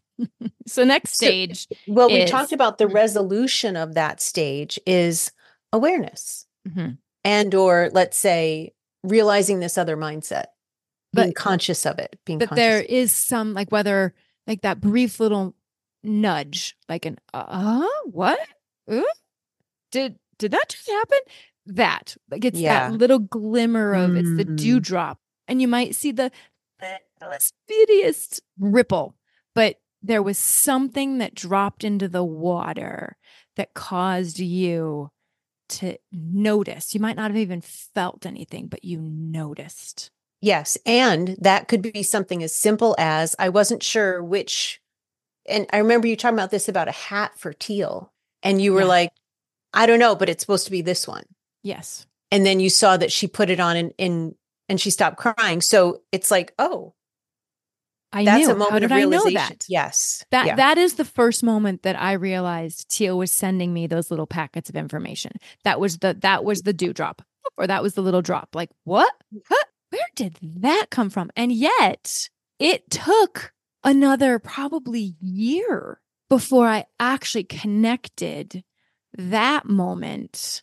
So 0.68 0.84
next 0.84 1.16
stage. 1.16 1.68
So, 1.68 1.76
well, 1.88 2.10
is, 2.10 2.14
we 2.14 2.26
talked 2.26 2.52
about 2.52 2.78
the 2.78 2.88
resolution 2.88 3.76
of 3.76 3.96
that 3.96 4.22
stage 4.22 4.80
is 4.86 5.32
awareness, 5.72 6.46
mm-hmm. 6.68 6.92
and 7.24 7.56
or 7.56 7.90
let's 7.94 8.18
say 8.18 8.74
realizing 9.04 9.60
this 9.60 9.78
other 9.78 9.96
mindset 9.96 10.46
being 11.14 11.34
conscious 11.34 11.86
of 11.86 11.98
it 12.00 12.20
being 12.26 12.38
but 12.40 12.54
there 12.56 12.82
is 12.82 13.12
some 13.12 13.54
like 13.54 13.72
whether 13.72 14.14
like 14.46 14.62
that 14.62 14.80
brief 14.80 15.20
little 15.20 15.56
nudge 16.04 16.78
like 16.88 17.06
an 17.06 17.18
uh 17.34 17.88
what 18.06 18.40
uh? 18.92 19.02
did 19.92 20.18
did 20.38 20.52
that 20.52 20.70
just 20.70 20.88
happen 20.88 21.18
that 21.66 22.16
like 22.30 22.46
it's 22.46 22.60
yeah. 22.60 22.90
that 22.90 22.98
little 22.98 23.20
glimmer 23.20 23.94
of 23.94 24.12
mm-hmm. 24.12 24.18
it's 24.18 24.38
the 24.38 24.46
mm-hmm. 24.46 24.56
dewdrop 24.56 25.20
and 25.48 25.62
you 25.62 25.68
might 25.68 25.96
see 25.96 26.12
the, 26.12 26.32
the 26.80 27.40
speediest 27.40 28.42
ripple 28.60 29.16
but 29.56 29.78
there 30.02 30.24
was 30.24 30.38
something 30.38 31.18
that 31.18 31.36
dropped 31.36 31.84
into 31.84 32.08
the 32.08 32.24
water 32.24 33.18
that 33.56 33.74
caused 33.74 34.40
you 34.40 35.10
to 35.70 35.98
notice. 36.12 36.94
You 36.94 37.00
might 37.00 37.16
not 37.16 37.32
have 37.32 37.38
even 37.38 37.62
felt 37.62 38.26
anything, 38.26 38.68
but 38.68 38.84
you 38.84 39.00
noticed. 39.02 40.10
Yes. 40.42 40.78
And 40.86 41.36
that 41.42 41.68
could 41.68 41.82
be 41.82 42.02
something 42.02 42.42
as 42.44 42.56
simple 42.56 42.96
as 42.98 43.36
I 43.38 43.50
wasn't 43.50 43.84
sure 43.84 44.24
which. 44.24 44.82
And 45.48 45.68
I 45.74 45.80
remember 45.80 46.08
you 46.08 46.16
talking 46.16 46.38
about 46.38 46.52
this 46.52 46.70
about 46.70 46.88
a 46.88 46.94
hat 46.94 47.38
for 47.38 47.52
Teal. 47.54 48.14
And 48.42 48.62
you 48.62 48.74
were 48.74 48.82
Yeah. 48.82 48.88
like, 48.88 49.12
I 49.74 49.86
don't 49.86 50.00
know, 50.00 50.16
but 50.16 50.30
it's 50.30 50.42
supposed 50.42 50.66
to 50.66 50.72
be 50.72 50.82
this 50.82 51.08
one. 51.08 51.26
Yes. 51.62 52.08
And 52.32 52.46
then 52.46 52.60
you 52.60 52.70
saw 52.70 52.96
that 52.96 53.12
she 53.12 53.28
put 53.28 53.50
it 53.50 53.60
on 53.60 53.76
and, 53.76 53.94
and, 54.00 54.36
and 54.70 54.80
she 54.80 54.92
stopped 54.92 55.18
crying. 55.18 55.62
So 55.62 56.02
it's 56.12 56.32
like, 56.32 56.54
oh, 56.58 56.94
I 58.12 58.26
that's 58.26 58.48
knew. 58.48 58.54
a 58.54 58.58
moment 58.58 58.72
How 58.72 58.80
did 58.80 58.86
of 58.86 58.92
I 58.92 59.04
know 59.06 59.30
that? 59.32 59.66
Yes. 59.70 60.26
That 60.32 60.48
yeah. 60.48 60.56
that 60.56 60.78
is 60.78 60.96
the 60.96 61.06
first 61.06 61.44
moment 61.44 61.84
that 61.84 62.00
I 62.00 62.14
realized 62.14 62.90
Teal 62.90 63.18
was 63.18 63.32
sending 63.32 63.74
me 63.74 63.88
those 63.88 64.10
little 64.10 64.26
packets 64.26 64.70
of 64.70 64.76
information. 64.76 65.34
That 65.64 65.80
was 65.80 66.00
the 66.00 66.16
that 66.22 66.44
was 66.44 66.64
the 66.64 66.74
dewdrop, 66.74 67.22
or 67.58 67.68
that 67.68 67.84
was 67.84 67.94
the 67.94 68.02
little 68.02 68.22
drop. 68.22 68.50
Like 68.56 68.70
what? 68.84 69.14
What? 69.48 69.68
Where 69.92 70.02
did 70.16 70.38
that 70.42 70.88
come 70.90 71.10
from? 71.10 71.32
And 71.36 71.52
yet, 71.52 72.30
it 72.60 72.90
took 72.90 73.54
another 73.84 74.40
probably 74.40 75.16
year 75.20 76.00
before 76.30 76.68
I 76.68 76.86
actually 77.00 77.44
connected 77.44 78.64
that 79.18 79.66
moment 79.66 80.62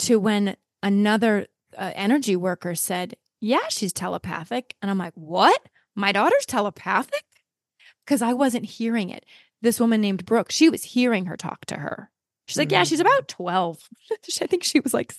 to 0.00 0.18
when 0.20 0.56
another 0.82 1.46
uh, 1.76 1.92
energy 1.94 2.36
worker 2.36 2.74
said, 2.74 3.14
"Yeah, 3.40 3.68
she's 3.68 3.92
telepathic," 3.92 4.74
and 4.82 4.90
I'm 4.90 4.98
like, 4.98 5.14
"What? 5.14 5.60
My 5.98 6.12
daughter's 6.12 6.46
telepathic?" 6.46 7.24
because 8.06 8.22
I 8.22 8.32
wasn't 8.32 8.64
hearing 8.64 9.10
it. 9.10 9.26
This 9.60 9.78
woman 9.78 10.00
named 10.00 10.24
Brooke, 10.24 10.50
she 10.50 10.70
was 10.70 10.82
hearing 10.82 11.26
her 11.26 11.36
talk 11.36 11.66
to 11.66 11.76
her. 11.76 12.10
She's 12.46 12.56
like, 12.56 12.70
Yeah, 12.70 12.84
she's 12.84 13.00
Mm. 13.00 13.02
about 13.02 13.28
12. 13.28 13.86
I 14.40 14.46
think 14.46 14.64
she 14.64 14.80
was 14.80 14.94
like 14.94 15.14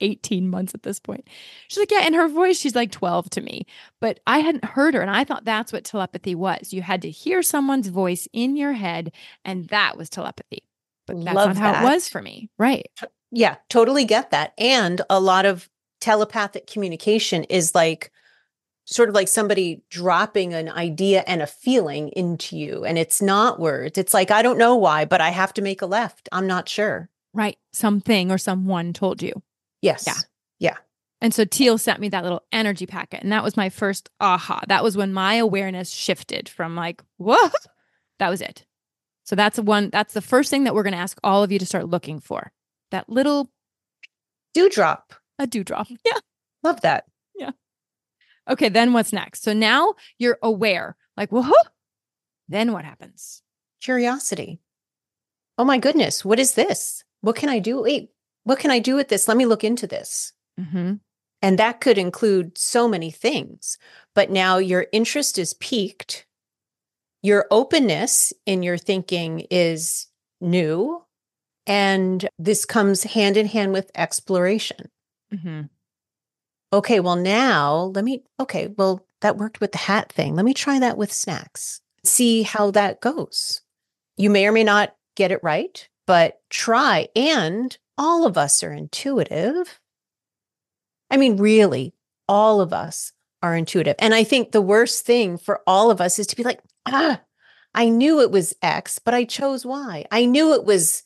18 0.00 0.48
months 0.48 0.72
at 0.72 0.84
this 0.84 1.00
point. 1.00 1.26
She's 1.66 1.78
like, 1.78 1.90
Yeah, 1.90 2.06
in 2.06 2.14
her 2.14 2.28
voice, 2.28 2.56
she's 2.60 2.76
like 2.76 2.92
12 2.92 3.28
to 3.30 3.40
me. 3.40 3.66
But 4.00 4.20
I 4.24 4.38
hadn't 4.38 4.64
heard 4.64 4.94
her. 4.94 5.00
And 5.00 5.10
I 5.10 5.24
thought 5.24 5.44
that's 5.44 5.72
what 5.72 5.82
telepathy 5.84 6.36
was. 6.36 6.72
You 6.72 6.82
had 6.82 7.02
to 7.02 7.10
hear 7.10 7.42
someone's 7.42 7.88
voice 7.88 8.28
in 8.32 8.56
your 8.56 8.74
head, 8.74 9.10
and 9.44 9.66
that 9.70 9.96
was 9.96 10.08
telepathy. 10.08 10.62
But 11.08 11.24
that's 11.24 11.34
Love 11.34 11.48
not 11.48 11.56
how 11.56 11.72
that. 11.72 11.82
it 11.82 11.86
was 11.86 12.08
for 12.08 12.22
me. 12.22 12.50
Right. 12.58 12.86
Yeah, 13.32 13.56
totally 13.68 14.04
get 14.04 14.30
that. 14.30 14.52
And 14.58 15.00
a 15.10 15.18
lot 15.18 15.44
of 15.44 15.68
telepathic 16.00 16.68
communication 16.68 17.42
is 17.44 17.74
like 17.74 18.12
sort 18.90 19.10
of 19.10 19.14
like 19.14 19.28
somebody 19.28 19.82
dropping 19.90 20.54
an 20.54 20.70
idea 20.70 21.22
and 21.26 21.42
a 21.42 21.46
feeling 21.46 22.08
into 22.10 22.56
you. 22.56 22.86
And 22.86 22.96
it's 22.96 23.20
not 23.20 23.60
words. 23.60 23.98
It's 23.98 24.14
like, 24.14 24.30
I 24.30 24.40
don't 24.40 24.56
know 24.56 24.76
why, 24.76 25.04
but 25.04 25.20
I 25.20 25.28
have 25.28 25.52
to 25.54 25.62
make 25.62 25.82
a 25.82 25.86
left. 25.86 26.26
I'm 26.32 26.46
not 26.46 26.70
sure. 26.70 27.10
Right. 27.34 27.58
Something 27.72 28.30
or 28.30 28.38
someone 28.38 28.94
told 28.94 29.22
you. 29.22 29.42
Yes. 29.82 30.04
Yeah. 30.06 30.14
Yeah. 30.58 30.76
And 31.20 31.34
so 31.34 31.44
Teal 31.44 31.76
sent 31.76 32.00
me 32.00 32.08
that 32.08 32.22
little 32.22 32.44
energy 32.50 32.86
packet. 32.86 33.22
And 33.22 33.30
that 33.30 33.44
was 33.44 33.58
my 33.58 33.68
first 33.68 34.08
aha. 34.20 34.62
That 34.68 34.82
was 34.82 34.96
when 34.96 35.12
my 35.12 35.34
awareness 35.34 35.90
shifted 35.90 36.48
from 36.48 36.74
like, 36.74 37.02
what? 37.18 37.54
That 38.20 38.30
was 38.30 38.40
it. 38.40 38.64
So 39.24 39.36
that's 39.36 39.58
one, 39.58 39.90
that's 39.90 40.14
the 40.14 40.22
first 40.22 40.48
thing 40.48 40.64
that 40.64 40.74
we're 40.74 40.82
going 40.82 40.94
to 40.94 40.98
ask 40.98 41.18
all 41.22 41.42
of 41.42 41.52
you 41.52 41.58
to 41.58 41.66
start 41.66 41.88
looking 41.88 42.20
for. 42.20 42.52
That 42.90 43.10
little 43.10 43.50
Dewdrop. 44.54 45.12
a 45.38 45.46
dewdrop. 45.46 45.88
Yeah. 46.06 46.18
Love 46.62 46.80
that. 46.80 47.04
Okay. 48.48 48.68
Then 48.68 48.92
what's 48.92 49.12
next? 49.12 49.42
So 49.42 49.52
now 49.52 49.94
you're 50.18 50.38
aware, 50.42 50.96
like, 51.16 51.30
whoa. 51.30 51.52
Then 52.48 52.72
what 52.72 52.84
happens? 52.84 53.42
Curiosity. 53.82 54.60
Oh 55.58 55.64
my 55.64 55.78
goodness. 55.78 56.24
What 56.24 56.38
is 56.38 56.54
this? 56.54 57.04
What 57.20 57.36
can 57.36 57.48
I 57.48 57.58
do? 57.58 57.82
Wait, 57.82 58.10
what 58.44 58.58
can 58.58 58.70
I 58.70 58.78
do 58.78 58.94
with 58.94 59.08
this? 59.08 59.28
Let 59.28 59.36
me 59.36 59.44
look 59.44 59.64
into 59.64 59.86
this. 59.86 60.32
Mm-hmm. 60.58 60.94
And 61.42 61.58
that 61.58 61.80
could 61.80 61.98
include 61.98 62.56
so 62.56 62.88
many 62.88 63.10
things. 63.10 63.78
But 64.14 64.30
now 64.30 64.58
your 64.58 64.86
interest 64.92 65.38
is 65.38 65.54
piqued. 65.54 66.26
Your 67.22 67.46
openness 67.50 68.32
in 68.46 68.62
your 68.62 68.78
thinking 68.78 69.46
is 69.50 70.06
new. 70.40 71.04
And 71.66 72.28
this 72.38 72.64
comes 72.64 73.02
hand 73.02 73.36
in 73.36 73.46
hand 73.46 73.72
with 73.72 73.90
exploration. 73.94 74.88
Mm-hmm. 75.32 75.62
Okay, 76.72 77.00
well, 77.00 77.16
now 77.16 77.92
let 77.94 78.04
me, 78.04 78.24
okay, 78.38 78.68
well, 78.76 79.06
that 79.20 79.36
worked 79.36 79.60
with 79.60 79.72
the 79.72 79.78
hat 79.78 80.12
thing. 80.12 80.36
Let 80.36 80.44
me 80.44 80.54
try 80.54 80.78
that 80.78 80.98
with 80.98 81.12
snacks, 81.12 81.80
see 82.04 82.42
how 82.42 82.70
that 82.72 83.00
goes. 83.00 83.62
You 84.16 84.30
may 84.30 84.46
or 84.46 84.52
may 84.52 84.64
not 84.64 84.94
get 85.16 85.32
it 85.32 85.40
right, 85.42 85.88
but 86.06 86.40
try. 86.50 87.08
And 87.16 87.76
all 87.96 88.26
of 88.26 88.36
us 88.36 88.62
are 88.62 88.72
intuitive. 88.72 89.80
I 91.10 91.16
mean, 91.16 91.36
really, 91.38 91.94
all 92.28 92.60
of 92.60 92.72
us 92.72 93.12
are 93.42 93.56
intuitive. 93.56 93.96
And 93.98 94.14
I 94.14 94.24
think 94.24 94.52
the 94.52 94.60
worst 94.60 95.06
thing 95.06 95.38
for 95.38 95.62
all 95.66 95.90
of 95.90 96.00
us 96.00 96.18
is 96.18 96.26
to 96.28 96.36
be 96.36 96.42
like, 96.42 96.60
ah, 96.86 97.20
I 97.74 97.88
knew 97.88 98.20
it 98.20 98.30
was 98.30 98.54
X, 98.62 98.98
but 98.98 99.14
I 99.14 99.24
chose 99.24 99.64
Y. 99.64 100.04
I 100.10 100.26
knew 100.26 100.52
it 100.54 100.64
was 100.64 101.02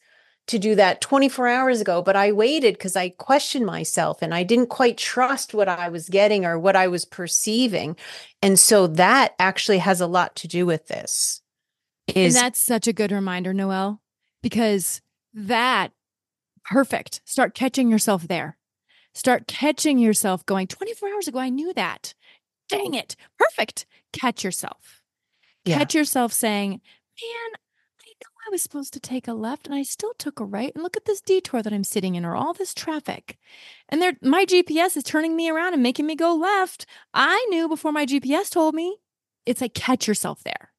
to 0.48 0.58
do 0.58 0.74
that 0.74 1.00
24 1.00 1.48
hours 1.48 1.80
ago, 1.80 2.02
but 2.02 2.16
I 2.16 2.32
waited 2.32 2.74
because 2.74 2.96
I 2.96 3.10
questioned 3.10 3.64
myself 3.64 4.22
and 4.22 4.34
I 4.34 4.42
didn't 4.42 4.68
quite 4.68 4.98
trust 4.98 5.54
what 5.54 5.68
I 5.68 5.88
was 5.88 6.08
getting 6.08 6.44
or 6.44 6.58
what 6.58 6.76
I 6.76 6.88
was 6.88 7.04
perceiving. 7.04 7.96
And 8.40 8.58
so 8.58 8.86
that 8.88 9.34
actually 9.38 9.78
has 9.78 10.00
a 10.00 10.06
lot 10.06 10.34
to 10.36 10.48
do 10.48 10.66
with 10.66 10.88
this. 10.88 11.40
Is 12.08 12.34
and 12.34 12.44
that's 12.44 12.58
such 12.58 12.88
a 12.88 12.92
good 12.92 13.12
reminder, 13.12 13.54
Noelle, 13.54 14.00
because 14.42 15.00
that 15.32 15.92
perfect. 16.64 17.20
Start 17.24 17.54
catching 17.54 17.90
yourself 17.90 18.26
there. 18.26 18.58
Start 19.14 19.46
catching 19.46 19.98
yourself 19.98 20.44
going 20.46 20.66
24 20.66 21.08
hours 21.10 21.28
ago. 21.28 21.38
I 21.38 21.50
knew 21.50 21.72
that. 21.74 22.14
Dang 22.68 22.94
it. 22.94 23.14
Perfect. 23.38 23.86
Catch 24.12 24.42
yourself. 24.42 25.02
Yeah. 25.64 25.78
Catch 25.78 25.94
yourself 25.94 26.32
saying, 26.32 26.70
man, 26.70 27.60
I 28.44 28.50
was 28.50 28.62
supposed 28.62 28.92
to 28.94 29.00
take 29.00 29.28
a 29.28 29.34
left 29.34 29.66
and 29.66 29.74
I 29.74 29.82
still 29.82 30.14
took 30.18 30.40
a 30.40 30.44
right. 30.44 30.72
And 30.74 30.82
look 30.82 30.96
at 30.96 31.04
this 31.04 31.20
detour 31.20 31.62
that 31.62 31.72
I'm 31.72 31.84
sitting 31.84 32.16
in 32.16 32.24
or 32.24 32.34
all 32.34 32.52
this 32.52 32.74
traffic. 32.74 33.38
And 33.88 34.02
there 34.02 34.14
my 34.20 34.44
GPS 34.44 34.96
is 34.96 35.04
turning 35.04 35.36
me 35.36 35.48
around 35.48 35.74
and 35.74 35.82
making 35.82 36.06
me 36.06 36.16
go 36.16 36.34
left. 36.34 36.86
I 37.14 37.46
knew 37.50 37.68
before 37.68 37.92
my 37.92 38.04
GPS 38.04 38.50
told 38.50 38.74
me. 38.74 38.96
It's 39.44 39.60
like 39.60 39.74
catch 39.74 40.06
yourself 40.06 40.42
there. 40.44 40.72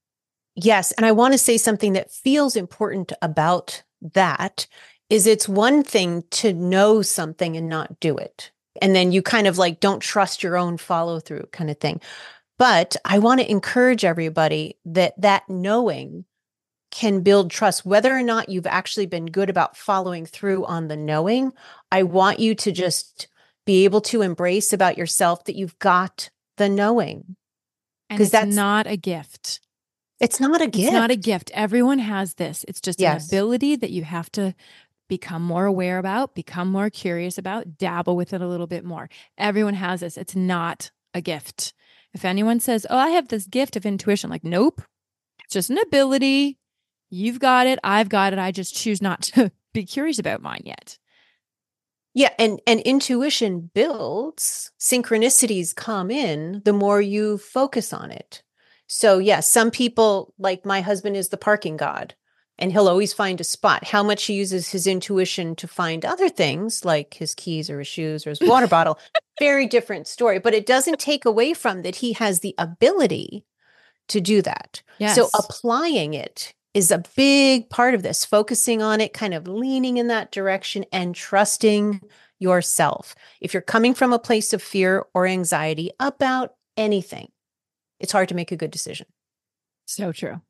Yes. 0.55 0.91
And 0.93 1.05
I 1.05 1.11
want 1.11 1.33
to 1.33 1.37
say 1.37 1.57
something 1.57 1.93
that 1.93 2.11
feels 2.11 2.55
important 2.55 3.11
about 3.21 3.83
that 4.13 4.67
is 5.09 5.27
it's 5.27 5.49
one 5.49 5.83
thing 5.83 6.23
to 6.31 6.53
know 6.53 7.01
something 7.01 7.57
and 7.57 7.69
not 7.69 7.99
do 7.99 8.17
it. 8.17 8.51
And 8.81 8.95
then 8.95 9.11
you 9.11 9.21
kind 9.21 9.47
of 9.47 9.57
like 9.57 9.79
don't 9.79 9.99
trust 9.99 10.43
your 10.43 10.57
own 10.57 10.77
follow 10.77 11.19
through 11.19 11.47
kind 11.51 11.69
of 11.69 11.77
thing. 11.79 12.01
But 12.57 12.95
I 13.05 13.19
want 13.19 13.39
to 13.41 13.49
encourage 13.49 14.05
everybody 14.05 14.77
that 14.85 15.19
that 15.21 15.47
knowing 15.49 16.25
can 16.93 17.21
build 17.21 17.49
trust 17.49 17.83
whether 17.85 18.15
or 18.15 18.21
not 18.21 18.49
you've 18.49 18.67
actually 18.67 19.07
been 19.07 19.25
good 19.25 19.49
about 19.49 19.75
following 19.75 20.27
through 20.27 20.63
on 20.65 20.87
the 20.87 20.95
knowing. 20.95 21.51
I 21.91 22.03
want 22.03 22.39
you 22.39 22.53
to 22.53 22.71
just 22.71 23.27
be 23.65 23.83
able 23.83 23.99
to 24.01 24.21
embrace 24.21 24.71
about 24.71 24.95
yourself 24.97 25.43
that 25.45 25.55
you've 25.55 25.77
got 25.79 26.29
the 26.57 26.69
knowing. 26.69 27.35
And 28.11 28.17
'Cause 28.19 28.27
it's 28.27 28.31
that's- 28.31 28.53
not 28.55 28.85
a 28.85 28.95
gift. 28.95 29.59
It's 30.19 30.39
not 30.39 30.61
a 30.61 30.67
gift. 30.67 30.85
It's 30.85 30.93
not 30.93 31.09
a 31.11 31.15
gift. 31.15 31.49
Everyone 31.55 31.97
has 31.99 32.35
this. 32.35 32.63
It's 32.67 32.79
just 32.79 32.99
Yes. 32.99 33.23
an 33.23 33.29
ability 33.35 33.75
that 33.77 33.89
you 33.89 34.03
have 34.03 34.31
to 34.33 34.53
become 35.09 35.41
more 35.41 35.65
aware 35.65 35.97
about, 35.97 36.35
become 36.35 36.71
more 36.71 36.89
curious 36.91 37.37
about, 37.39 37.77
dabble 37.79 38.15
with 38.15 38.33
it 38.33 38.41
a 38.41 38.47
little 38.47 38.67
bit 38.67 38.85
more. 38.85 39.09
Everyone 39.37 39.73
has 39.73 40.01
this. 40.01 40.15
It's 40.17 40.35
not 40.35 40.91
a 41.13 41.21
gift. 41.21 41.73
If 42.13 42.23
anyone 42.23 42.59
says, 42.59 42.85
Oh, 42.89 42.97
I 42.97 43.09
have 43.09 43.29
this 43.29 43.47
gift 43.47 43.75
of 43.75 43.85
intuition, 43.85 44.29
like, 44.29 44.43
nope, 44.43 44.81
it's 45.43 45.53
just 45.55 45.69
an 45.71 45.79
ability. 45.79 46.59
You've 47.13 47.39
got 47.39 47.67
it. 47.67 47.77
I've 47.83 48.09
got 48.09 48.33
it. 48.33 48.39
I 48.39 48.51
just 48.51 48.75
choose 48.75 48.99
not 48.99 49.21
to 49.21 49.51
be 49.73 49.85
curious 49.85 50.17
about 50.17 50.41
mine 50.41 50.63
yet. 50.65 50.97
Yeah, 52.15 52.29
and 52.39 52.59
and 52.65 52.79
intuition 52.81 53.69
builds, 53.73 54.71
synchronicities 54.79 55.75
come 55.75 56.09
in 56.09 56.61
the 56.65 56.73
more 56.73 57.01
you 57.01 57.37
focus 57.37 57.93
on 57.93 58.09
it. 58.09 58.41
So 58.87 59.19
yeah, 59.19 59.41
some 59.41 59.69
people 59.69 60.33
like 60.39 60.65
my 60.65 60.81
husband 60.81 61.15
is 61.15 61.29
the 61.29 61.37
parking 61.37 61.77
god 61.77 62.15
and 62.57 62.71
he'll 62.71 62.89
always 62.89 63.13
find 63.13 63.39
a 63.39 63.43
spot. 63.43 63.83
How 63.83 64.01
much 64.01 64.25
he 64.25 64.33
uses 64.33 64.69
his 64.69 64.87
intuition 64.87 65.55
to 65.57 65.67
find 65.67 66.05
other 66.05 66.29
things 66.29 66.83
like 66.83 67.15
his 67.15 67.35
keys 67.35 67.69
or 67.69 67.79
his 67.79 67.87
shoes 67.87 68.25
or 68.25 68.31
his 68.31 68.41
water 68.43 68.67
bottle, 68.67 68.97
very 69.39 69.67
different 69.67 70.07
story, 70.07 70.39
but 70.39 70.53
it 70.55 70.65
doesn't 70.65 70.99
take 70.99 71.25
away 71.25 71.53
from 71.53 71.83
that 71.83 71.97
he 71.97 72.13
has 72.13 72.39
the 72.39 72.55
ability 72.57 73.45
to 74.07 74.19
do 74.19 74.41
that. 74.41 74.81
Yes. 74.97 75.15
So 75.15 75.29
applying 75.35 76.13
it 76.15 76.53
is 76.73 76.91
a 76.91 77.03
big 77.15 77.69
part 77.69 77.93
of 77.93 78.03
this, 78.03 78.25
focusing 78.25 78.81
on 78.81 78.99
it, 78.99 79.13
kind 79.13 79.33
of 79.33 79.47
leaning 79.47 79.97
in 79.97 80.07
that 80.07 80.31
direction 80.31 80.85
and 80.91 81.13
trusting 81.13 82.01
yourself. 82.39 83.15
If 83.41 83.53
you're 83.53 83.61
coming 83.61 83.93
from 83.93 84.11
a 84.11 84.19
place 84.19 84.53
of 84.53 84.61
fear 84.61 85.05
or 85.13 85.27
anxiety 85.27 85.91
about 85.99 86.55
anything, 86.75 87.29
it's 87.99 88.11
hard 88.11 88.29
to 88.29 88.35
make 88.35 88.51
a 88.51 88.57
good 88.57 88.71
decision. 88.71 89.07
so 89.85 90.11
true. 90.11 90.41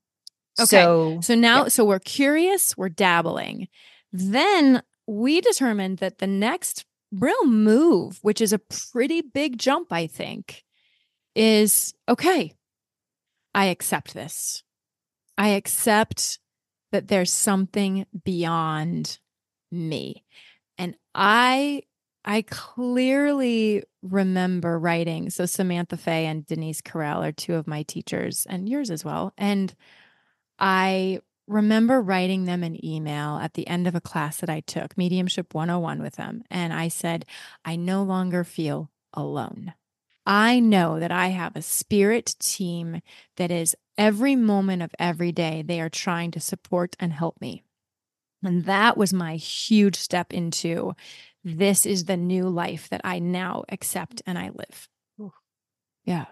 Okay. 0.60 0.65
So, 0.65 1.20
so 1.22 1.36
now, 1.36 1.63
yeah. 1.63 1.68
so 1.70 1.84
we're 1.84 2.00
curious, 2.00 2.77
we're 2.77 2.89
dabbling. 2.89 3.68
Then 4.12 4.84
we 5.08 5.42
determined 5.42 5.98
that 5.98 6.20
the 6.20 6.27
next 6.27 6.86
real 7.12 7.46
move, 7.46 8.20
which 8.22 8.39
is 8.39 8.53
a 8.53 8.60
pretty 8.60 9.22
big 9.22 9.58
jump, 9.58 9.92
I 9.92 10.08
think, 10.08 10.63
is 11.36 11.94
okay, 12.08 12.53
I 13.56 13.65
accept 13.65 14.13
this. 14.13 14.63
I 15.38 15.50
accept 15.50 16.40
that 16.92 17.08
there's 17.08 17.32
something 17.32 18.06
beyond 18.24 19.20
me. 19.72 20.24
And 20.78 20.96
I 21.13 21.84
I 22.25 22.44
clearly 22.44 23.84
remember 24.02 24.80
writing. 24.80 25.30
So 25.30 25.46
Samantha 25.46 25.98
Fay 25.98 26.25
and 26.25 26.46
Denise 26.46 26.82
Carell 26.82 27.28
are 27.28 27.32
two 27.34 27.56
of 27.56 27.68
my 27.68 27.84
teachers 27.84 28.46
and 28.50 28.70
yours 28.70 28.90
as 28.90 29.04
well. 29.04 29.34
And 29.38 29.74
I 30.58 31.20
remember 31.48 32.02
writing 32.02 32.46
them 32.46 32.63
an 32.63 32.84
email 32.86 33.38
at 33.38 33.56
the 33.56 33.68
end 33.68 33.88
of 33.88 33.96
a 33.96 34.02
class 34.02 34.38
that 34.38 34.50
I 34.50 34.62
took, 34.62 34.98
Mediumship 34.98 35.54
101 35.54 36.02
with 36.02 36.16
them. 36.16 36.44
And 36.50 36.72
I 36.72 36.88
said, 36.88 37.25
I 37.66 37.75
no 37.75 38.04
longer 38.04 38.46
feel 38.46 38.90
alone. 39.13 39.74
I 40.25 40.62
know 40.62 41.00
that 41.00 41.12
I 41.12 41.28
have 41.28 41.56
a 41.56 41.62
spirit 41.62 42.36
team 42.40 43.02
that 43.36 43.52
is 43.52 43.75
every 43.98 44.36
moment 44.36 44.82
of 44.82 44.92
every 45.00 45.32
day, 45.32 45.64
they 45.66 45.80
are 45.82 45.90
trying 45.90 46.32
to 46.32 46.40
support 46.40 46.96
and 47.00 47.14
help 47.14 47.40
me. 47.40 47.64
And 48.44 48.66
that 48.66 48.98
was 48.98 49.14
my 49.14 49.36
huge 49.36 49.96
step 49.96 50.34
into 50.34 50.94
this 51.44 51.86
is 51.86 52.06
the 52.06 52.18
new 52.18 52.48
life 52.50 52.90
that 52.90 53.02
I 53.04 53.20
now 53.20 53.64
accept 53.70 54.22
and 54.26 54.38
I 54.38 54.50
live. 54.50 54.90
Yeah. 56.06 56.26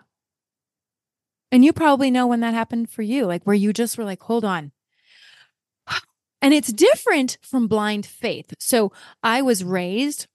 And 1.51 1.65
you 1.65 1.73
probably 1.73 2.11
know 2.11 2.27
when 2.27 2.39
that 2.41 2.53
happened 2.53 2.89
for 2.89 3.01
you, 3.01 3.25
like 3.25 3.43
where 3.43 3.55
you 3.55 3.73
just 3.73 3.97
were 3.97 4.05
like, 4.05 4.21
hold 4.21 4.45
on. 4.45 4.71
And 6.43 6.55
it's 6.55 6.73
different 6.73 7.37
from 7.43 7.67
blind 7.67 8.03
faith. 8.03 8.55
So 8.57 8.91
I 9.21 9.43
was 9.43 9.63
raised 9.63 10.25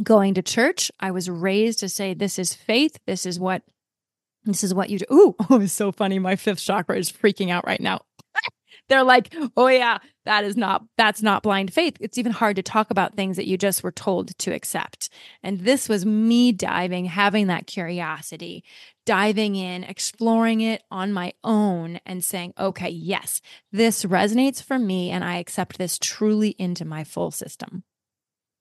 going 0.00 0.34
to 0.34 0.42
church. 0.42 0.88
I 1.00 1.10
was 1.10 1.28
raised 1.28 1.80
to 1.80 1.88
say, 1.88 2.14
this 2.14 2.38
is 2.38 2.54
faith. 2.54 3.00
This 3.08 3.26
is 3.26 3.40
what, 3.40 3.62
this 4.46 4.64
is 4.64 4.74
what 4.74 4.90
you 4.90 4.98
do. 4.98 5.06
Ooh, 5.12 5.36
oh, 5.50 5.60
it's 5.60 5.72
so 5.72 5.92
funny. 5.92 6.18
My 6.18 6.36
fifth 6.36 6.60
chakra 6.60 6.98
is 6.98 7.10
freaking 7.12 7.50
out 7.50 7.66
right 7.66 7.80
now 7.80 8.00
they're 8.88 9.04
like, 9.04 9.34
oh 9.56 9.68
yeah, 9.68 9.98
that 10.24 10.44
is 10.44 10.56
not 10.56 10.84
that's 10.96 11.22
not 11.22 11.42
blind 11.42 11.72
faith. 11.72 11.96
It's 12.00 12.18
even 12.18 12.32
hard 12.32 12.56
to 12.56 12.62
talk 12.62 12.90
about 12.90 13.14
things 13.14 13.36
that 13.36 13.46
you 13.46 13.56
just 13.56 13.82
were 13.82 13.92
told 13.92 14.36
to 14.38 14.52
accept. 14.52 15.08
And 15.42 15.60
this 15.60 15.88
was 15.88 16.06
me 16.06 16.52
diving, 16.52 17.06
having 17.06 17.46
that 17.48 17.66
curiosity, 17.66 18.64
diving 19.04 19.56
in, 19.56 19.84
exploring 19.84 20.60
it 20.60 20.82
on 20.90 21.12
my 21.12 21.32
own 21.44 22.00
and 22.06 22.24
saying, 22.24 22.54
okay, 22.58 22.90
yes, 22.90 23.40
this 23.72 24.04
resonates 24.04 24.62
for 24.62 24.78
me 24.78 25.10
and 25.10 25.24
I 25.24 25.36
accept 25.36 25.78
this 25.78 25.98
truly 25.98 26.50
into 26.58 26.84
my 26.84 27.04
full 27.04 27.30
system 27.30 27.84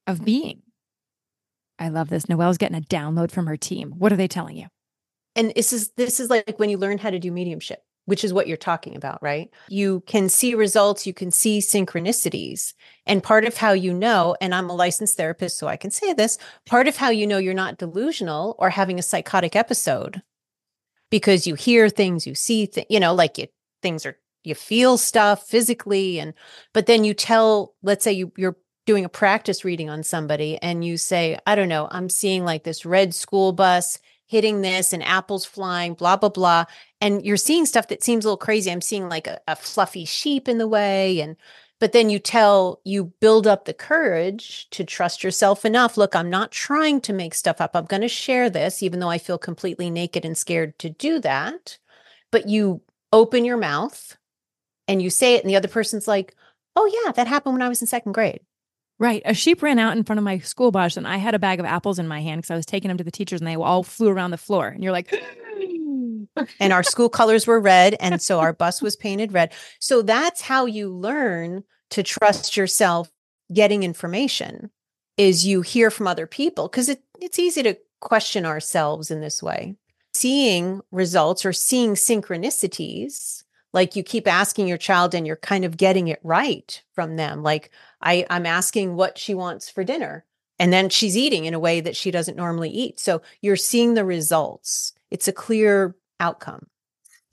of 0.08 0.24
being. 0.24 0.62
I 1.78 1.90
love 1.90 2.10
this. 2.10 2.30
Noelle's 2.30 2.58
getting 2.58 2.78
a 2.78 2.82
download 2.82 3.32
from 3.32 3.48
her 3.48 3.58
team. 3.58 3.94
What 3.98 4.14
are 4.14 4.16
they 4.16 4.30
telling 4.30 4.56
you? 4.56 4.68
And 5.36 5.52
this 5.56 5.74
is 5.74 5.92
this 5.98 6.20
is 6.20 6.30
like 6.30 6.58
when 6.58 6.70
you 6.70 6.78
learn 6.78 6.98
how 6.98 7.10
to 7.10 7.20
do 7.20 7.32
mediumship 7.32 7.84
which 8.06 8.24
is 8.24 8.34
what 8.34 8.48
you're 8.48 8.58
talking 8.58 8.96
about, 8.96 9.22
right? 9.22 9.50
You 9.68 10.02
can 10.06 10.30
see 10.30 10.54
results, 10.56 11.06
you 11.06 11.14
can 11.14 11.32
see 11.32 11.60
synchronicities. 11.60 12.74
And 13.06 13.24
part 13.24 13.46
of 13.46 13.58
how 13.58 13.72
you 13.74 13.94
know, 13.94 14.36
and 14.40 14.54
I'm 14.54 14.70
a 14.70 14.76
licensed 14.76 15.18
therapist, 15.18 15.58
so 15.58 15.68
I 15.68 15.78
can 15.78 15.92
say 15.92 16.14
this 16.14 16.38
part 16.66 16.88
of 16.88 16.98
how 16.98 17.10
you 17.10 17.28
know 17.28 17.38
you're 17.38 17.54
not 17.54 17.78
delusional 17.78 18.56
or 18.60 18.70
having 18.70 19.00
a 19.00 19.04
psychotic 19.04 19.56
episode 19.56 20.22
because 21.10 21.48
you 21.48 21.56
hear 21.56 21.90
things, 21.90 22.26
you 22.26 22.36
see, 22.36 22.68
th- 22.68 22.88
you 22.90 23.00
know, 23.00 23.14
like 23.14 23.38
you, 23.38 23.48
things 23.82 24.06
are, 24.06 24.18
you 24.44 24.56
feel 24.56 24.98
stuff 24.98 25.48
physically. 25.48 26.20
And, 26.20 26.34
but 26.74 26.86
then 26.86 27.04
you 27.04 27.14
tell, 27.14 27.74
let's 27.82 28.04
say 28.04 28.14
you, 28.14 28.32
you're 28.38 28.58
doing 28.86 29.06
a 29.06 29.10
practice 29.10 29.66
reading 29.66 29.90
on 29.90 30.04
somebody 30.04 30.60
and 30.62 30.86
you 30.86 30.98
say, 30.98 31.40
I 31.48 31.56
don't 31.56 31.70
know, 31.70 31.88
I'm 31.90 32.10
seeing 32.10 32.46
like 32.46 32.64
this 32.64 32.86
red 32.86 33.16
school 33.16 33.52
bus 33.52 33.98
hitting 34.28 34.62
this 34.62 34.94
and 34.94 35.04
apples 35.04 35.46
flying, 35.46 35.94
blah, 35.94 36.16
blah, 36.16 36.30
blah. 36.30 36.66
And 37.00 37.26
you're 37.26 37.38
seeing 37.38 37.66
stuff 37.66 37.88
that 37.90 38.04
seems 38.04 38.26
a 38.26 38.28
little 38.28 38.38
crazy. 38.38 38.72
I'm 38.72 38.82
seeing 38.82 39.08
like 39.08 39.28
a, 39.28 39.40
a 39.48 39.56
fluffy 39.56 40.06
sheep 40.06 40.48
in 40.48 40.58
the 40.58 40.68
way. 40.68 41.20
And, 41.20 41.36
but 41.80 41.92
then 41.92 42.10
you 42.10 42.20
tell, 42.20 42.82
you 42.84 43.14
build 43.20 43.46
up 43.46 43.66
the 43.66 43.74
courage 43.74 44.68
to 44.72 44.84
trust 44.84 45.24
yourself 45.24 45.66
enough. 45.66 45.98
Look, 45.98 46.16
I'm 46.16 46.30
not 46.30 46.52
trying 46.52 47.02
to 47.02 47.14
make 47.14 47.34
stuff 47.34 47.62
up. 47.62 47.76
I'm 47.76 47.86
going 47.86 48.02
to 48.02 48.08
share 48.08 48.50
this, 48.50 48.82
even 48.82 49.00
though 49.00 49.10
I 49.10 49.18
feel 49.18 49.38
completely 49.38 49.90
naked 49.90 50.26
and 50.26 50.38
scared 50.38 50.80
to 50.80 50.90
do 50.90 51.20
that. 51.20 51.78
But 52.32 52.50
you 52.50 52.82
open 53.14 53.46
your 53.46 53.58
mouth 53.58 54.18
and 54.88 55.02
you 55.02 55.10
say 55.10 55.36
it, 55.36 55.42
and 55.44 55.50
the 55.50 55.56
other 55.56 55.68
person's 55.68 56.08
like, 56.08 56.36
oh, 56.76 57.04
yeah, 57.06 57.12
that 57.12 57.28
happened 57.28 57.56
when 57.56 57.62
I 57.62 57.70
was 57.70 57.82
in 57.82 57.88
second 57.88 58.14
grade. 58.14 58.42
Right. 58.98 59.22
A 59.26 59.34
sheep 59.34 59.62
ran 59.62 59.78
out 59.78 59.98
in 59.98 60.04
front 60.04 60.20
of 60.20 60.24
my 60.24 60.40
school 60.40 60.72
bus 60.72 60.96
and 60.96 61.08
I 61.08 61.18
had 61.18 61.36
a 61.36 61.40
bag 61.40 61.60
of 61.60 61.66
apples 61.66 62.00
in 62.00 62.08
my 62.08 62.22
hand 62.22 62.40
because 62.40 62.52
I 62.52 62.56
was 62.56 62.66
taking 62.66 62.88
them 62.88 62.98
to 62.98 63.04
the 63.04 63.12
teachers 63.12 63.42
and 63.42 63.48
they 63.48 63.56
all 63.56 63.84
flew 63.84 64.08
around 64.08 64.32
the 64.32 64.38
floor. 64.38 64.68
And 64.68 64.82
you're 64.82 64.94
like, 64.94 65.14
and 66.60 66.74
our 66.74 66.84
school 66.84 67.10
colors 67.10 67.46
were 67.46 67.60
red. 67.60 67.98
And 68.00 68.22
so 68.22 68.40
our 68.40 68.54
bus 68.54 68.82
was 68.82 68.96
painted 68.96 69.34
red. 69.34 69.54
So 69.80 70.02
that's 70.02 70.42
how 70.42 70.66
you 70.66 70.90
learn 70.90 71.64
to 71.90 72.04
trust 72.04 72.56
yourself 72.56 73.12
getting 73.54 73.84
information 73.84 74.72
is 75.18 75.46
you 75.46 75.62
hear 75.62 75.92
from 75.92 76.08
other 76.08 76.28
people 76.28 76.68
because 76.68 76.90
it, 76.90 77.04
it's 77.22 77.40
easy 77.40 77.64
to 77.64 77.78
question 78.00 78.46
ourselves 78.46 79.12
in 79.12 79.20
this 79.20 79.44
way. 79.44 79.76
Seeing 80.14 80.82
results 80.92 81.46
or 81.46 81.52
seeing 81.52 81.96
synchronicities 81.96 83.44
like 83.76 83.98
you 83.98 84.04
keep 84.04 84.26
asking 84.26 84.68
your 84.68 84.78
child 84.78 85.14
and 85.14 85.28
you're 85.28 85.36
kind 85.36 85.66
of 85.66 85.76
getting 85.76 86.08
it 86.08 86.20
right 86.24 86.82
from 86.94 87.18
them 87.18 87.44
like 87.44 87.72
I, 88.06 88.26
i'm 88.30 88.46
asking 88.46 88.96
what 88.96 89.18
she 89.18 89.34
wants 89.34 89.70
for 89.70 89.84
dinner 89.84 90.26
and 90.60 90.72
then 90.72 90.90
she's 90.90 91.18
eating 91.18 91.46
in 91.46 91.54
a 91.54 91.60
way 91.60 91.82
that 91.82 91.96
she 91.96 92.12
doesn't 92.12 92.38
normally 92.38 92.70
eat. 92.70 93.00
So 93.00 93.22
you're 93.42 93.56
seeing 93.56 93.94
the 93.94 94.06
results. 94.06 94.94
It's 95.12 95.28
a 95.28 95.34
clear 95.34 95.96
outcome. 96.20 96.68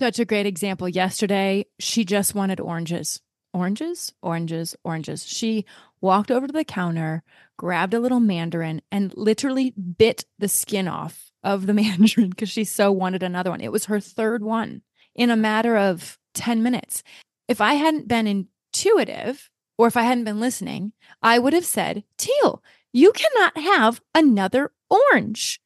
Such 0.01 0.19
a 0.19 0.25
great 0.25 0.47
example. 0.47 0.89
Yesterday 0.89 1.67
she 1.79 2.05
just 2.05 2.35
wanted 2.35 2.61
oranges. 2.61 3.21
Oranges 3.55 4.13
oranges 4.23 4.75
oranges. 4.83 5.27
She 5.27 5.67
walked 6.01 6.31
over 6.31 6.47
to 6.47 6.53
the 6.53 6.65
counter 6.65 7.23
grabbed 7.59 7.95
a 7.95 8.01
little 8.01 8.19
mandarin 8.19 8.83
and 8.91 9.17
literally 9.17 9.71
bit 9.71 10.25
the 10.39 10.49
skin 10.49 10.89
off 10.89 11.31
of 11.45 11.67
the 11.67 11.75
mandarin 11.75 12.31
because 12.31 12.51
she 12.51 12.65
so 12.65 12.91
wanted 12.91 13.23
another 13.23 13.51
one. 13.51 13.61
It 13.61 13.71
was 13.71 13.85
her 13.85 14.01
third 14.01 14.43
one 14.43 14.83
in 15.15 15.31
a 15.31 15.37
matter 15.37 15.77
of 15.77 16.19
10 16.35 16.63
minutes. 16.63 17.03
If 17.47 17.61
I 17.61 17.75
hadn't 17.75 18.09
been 18.09 18.27
intuitive 18.27 19.51
or 19.79 19.87
if 19.87 19.97
I 19.97 20.03
hadn't 20.03 20.25
been 20.25 20.41
listening, 20.41 20.93
I 21.23 21.39
would 21.39 21.53
have 21.53 21.65
said, 21.65 22.05
Teal, 22.17 22.63
you 22.93 23.13
cannot 23.13 23.57
have 23.57 24.01
another 24.15 24.73
orange. 24.91 25.61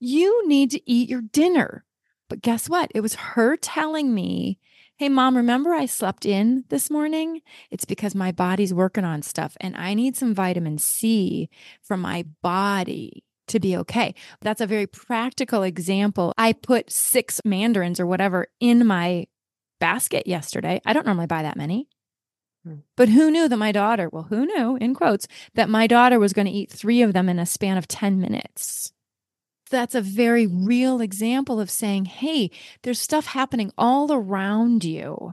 You 0.00 0.46
need 0.46 0.70
to 0.72 0.90
eat 0.90 1.08
your 1.08 1.22
dinner. 1.22 1.84
But 2.28 2.42
guess 2.42 2.68
what? 2.68 2.90
It 2.94 3.00
was 3.00 3.14
her 3.14 3.56
telling 3.56 4.14
me, 4.14 4.58
Hey, 4.96 5.08
mom, 5.08 5.36
remember 5.36 5.72
I 5.72 5.86
slept 5.86 6.24
in 6.24 6.64
this 6.68 6.88
morning? 6.88 7.42
It's 7.68 7.84
because 7.84 8.14
my 8.14 8.30
body's 8.30 8.72
working 8.72 9.04
on 9.04 9.22
stuff 9.22 9.56
and 9.60 9.76
I 9.76 9.92
need 9.92 10.16
some 10.16 10.34
vitamin 10.34 10.78
C 10.78 11.50
for 11.82 11.96
my 11.96 12.24
body 12.42 13.24
to 13.48 13.58
be 13.58 13.76
okay. 13.78 14.14
That's 14.40 14.60
a 14.60 14.68
very 14.68 14.86
practical 14.86 15.64
example. 15.64 16.32
I 16.38 16.52
put 16.52 16.92
six 16.92 17.40
mandarins 17.44 17.98
or 17.98 18.06
whatever 18.06 18.46
in 18.60 18.86
my 18.86 19.26
basket 19.80 20.28
yesterday. 20.28 20.80
I 20.86 20.92
don't 20.92 21.06
normally 21.06 21.26
buy 21.26 21.42
that 21.42 21.56
many. 21.56 21.88
Hmm. 22.64 22.76
But 22.96 23.10
who 23.10 23.30
knew 23.30 23.48
that 23.48 23.56
my 23.56 23.72
daughter, 23.72 24.08
well, 24.10 24.24
who 24.24 24.46
knew, 24.46 24.76
in 24.76 24.94
quotes, 24.94 25.28
that 25.54 25.68
my 25.68 25.86
daughter 25.86 26.18
was 26.18 26.32
going 26.32 26.46
to 26.46 26.52
eat 26.52 26.70
three 26.70 27.02
of 27.02 27.12
them 27.12 27.28
in 27.28 27.38
a 27.38 27.46
span 27.46 27.76
of 27.76 27.86
10 27.86 28.20
minutes? 28.20 28.92
That's 29.70 29.94
a 29.94 30.00
very 30.00 30.46
real 30.46 31.00
example 31.00 31.60
of 31.60 31.70
saying, 31.70 32.06
hey, 32.06 32.50
there's 32.82 33.00
stuff 33.00 33.26
happening 33.26 33.72
all 33.76 34.12
around 34.12 34.84
you. 34.84 35.32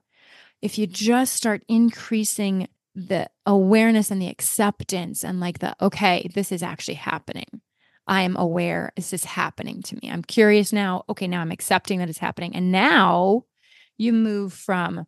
If 0.62 0.78
you 0.78 0.88
just 0.88 1.36
start 1.36 1.64
increasing 1.68 2.68
the 2.94 3.30
awareness 3.46 4.12
and 4.12 4.22
the 4.22 4.28
acceptance 4.28 5.24
and 5.24 5.40
like 5.40 5.60
the, 5.60 5.76
okay, 5.82 6.30
this 6.34 6.52
is 6.52 6.62
actually 6.62 6.96
happening. 6.96 7.62
I 8.08 8.24
am 8.24 8.36
aware 8.36 8.92
this 8.96 9.14
is 9.14 9.24
happening 9.24 9.82
to 9.84 9.96
me. 9.96 10.10
I'm 10.12 10.24
curious 10.24 10.74
now. 10.74 11.06
Okay, 11.08 11.28
now 11.28 11.42
I'm 11.42 11.52
accepting 11.52 12.00
that 12.00 12.10
it's 12.10 12.18
happening. 12.18 12.56
And 12.56 12.72
now 12.72 13.46
you 13.98 14.12
move 14.12 14.54
from 14.54 15.06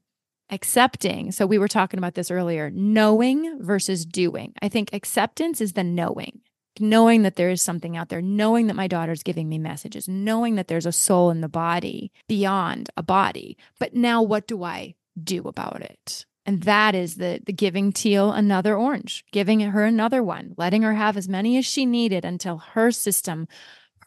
accepting. 0.53 1.31
So 1.31 1.45
we 1.45 1.57
were 1.57 1.67
talking 1.67 1.97
about 1.97 2.13
this 2.13 2.31
earlier 2.31 2.69
knowing 2.69 3.61
versus 3.61 4.05
doing. 4.05 4.53
I 4.61 4.69
think 4.69 4.93
acceptance 4.93 5.59
is 5.59 5.73
the 5.73 5.83
knowing, 5.83 6.41
knowing 6.79 7.23
that 7.23 7.35
there 7.35 7.49
is 7.49 7.61
something 7.61 7.97
out 7.97 8.09
there, 8.09 8.21
knowing 8.21 8.67
that 8.67 8.75
my 8.75 8.87
daughter's 8.87 9.23
giving 9.23 9.49
me 9.49 9.57
messages, 9.57 10.07
knowing 10.07 10.55
that 10.55 10.67
there's 10.67 10.85
a 10.85 10.91
soul 10.91 11.31
in 11.31 11.41
the 11.41 11.49
body 11.49 12.11
beyond 12.27 12.89
a 12.95 13.03
body. 13.03 13.57
But 13.79 13.95
now 13.95 14.21
what 14.21 14.47
do 14.47 14.63
I 14.63 14.95
do 15.21 15.47
about 15.47 15.81
it? 15.81 16.25
And 16.45 16.63
that 16.63 16.93
is 16.93 17.15
the 17.15 17.39
the 17.45 17.53
giving 17.53 17.91
Teal 17.91 18.31
another 18.31 18.75
orange, 18.75 19.23
giving 19.31 19.61
her 19.61 19.85
another 19.85 20.21
one, 20.21 20.53
letting 20.57 20.81
her 20.81 20.93
have 20.93 21.17
as 21.17 21.29
many 21.29 21.57
as 21.57 21.65
she 21.65 21.85
needed 21.85 22.25
until 22.25 22.57
her 22.57 22.91
system, 22.91 23.47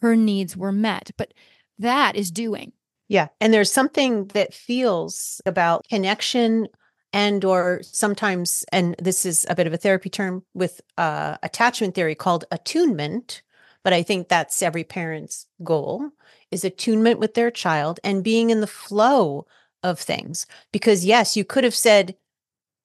her 0.01 0.15
needs 0.15 0.57
were 0.57 0.73
met. 0.73 1.11
But 1.17 1.33
that 1.79 2.15
is 2.15 2.31
doing. 2.31 2.73
Yeah. 3.09 3.29
And 3.41 3.53
there's 3.55 3.73
something 3.73 4.27
that 4.29 4.55
feels 4.55 5.41
about 5.47 5.87
connection 5.89 6.69
and 7.13 7.45
or 7.45 7.81
sometimes 7.83 8.65
and 8.73 8.97
this 8.99 9.25
is 9.25 9.47
a 9.49 9.55
bit 9.55 9.67
of 9.67 9.73
a 9.73 9.77
therapy 9.77 10.11
term 10.11 10.43
with 10.55 10.81
uh, 10.99 11.37
attachment 11.43 11.95
theory 11.95 12.17
called 12.17 12.45
attunement 12.51 13.43
but 13.85 13.93
i 13.93 14.03
think 14.03 14.29
that's 14.29 14.61
every 14.61 14.83
parent's 14.83 15.47
goal 15.63 16.11
is 16.51 16.65
attunement 16.65 17.21
with 17.21 17.35
their 17.35 17.51
child 17.51 18.01
and 18.03 18.25
being 18.25 18.51
in 18.51 18.61
the 18.61 18.67
flow 18.67 19.47
of 19.85 20.01
things 20.01 20.47
because 20.73 21.05
yes 21.05 21.37
you 21.37 21.45
could 21.45 21.63
have 21.63 21.77
said 21.77 22.17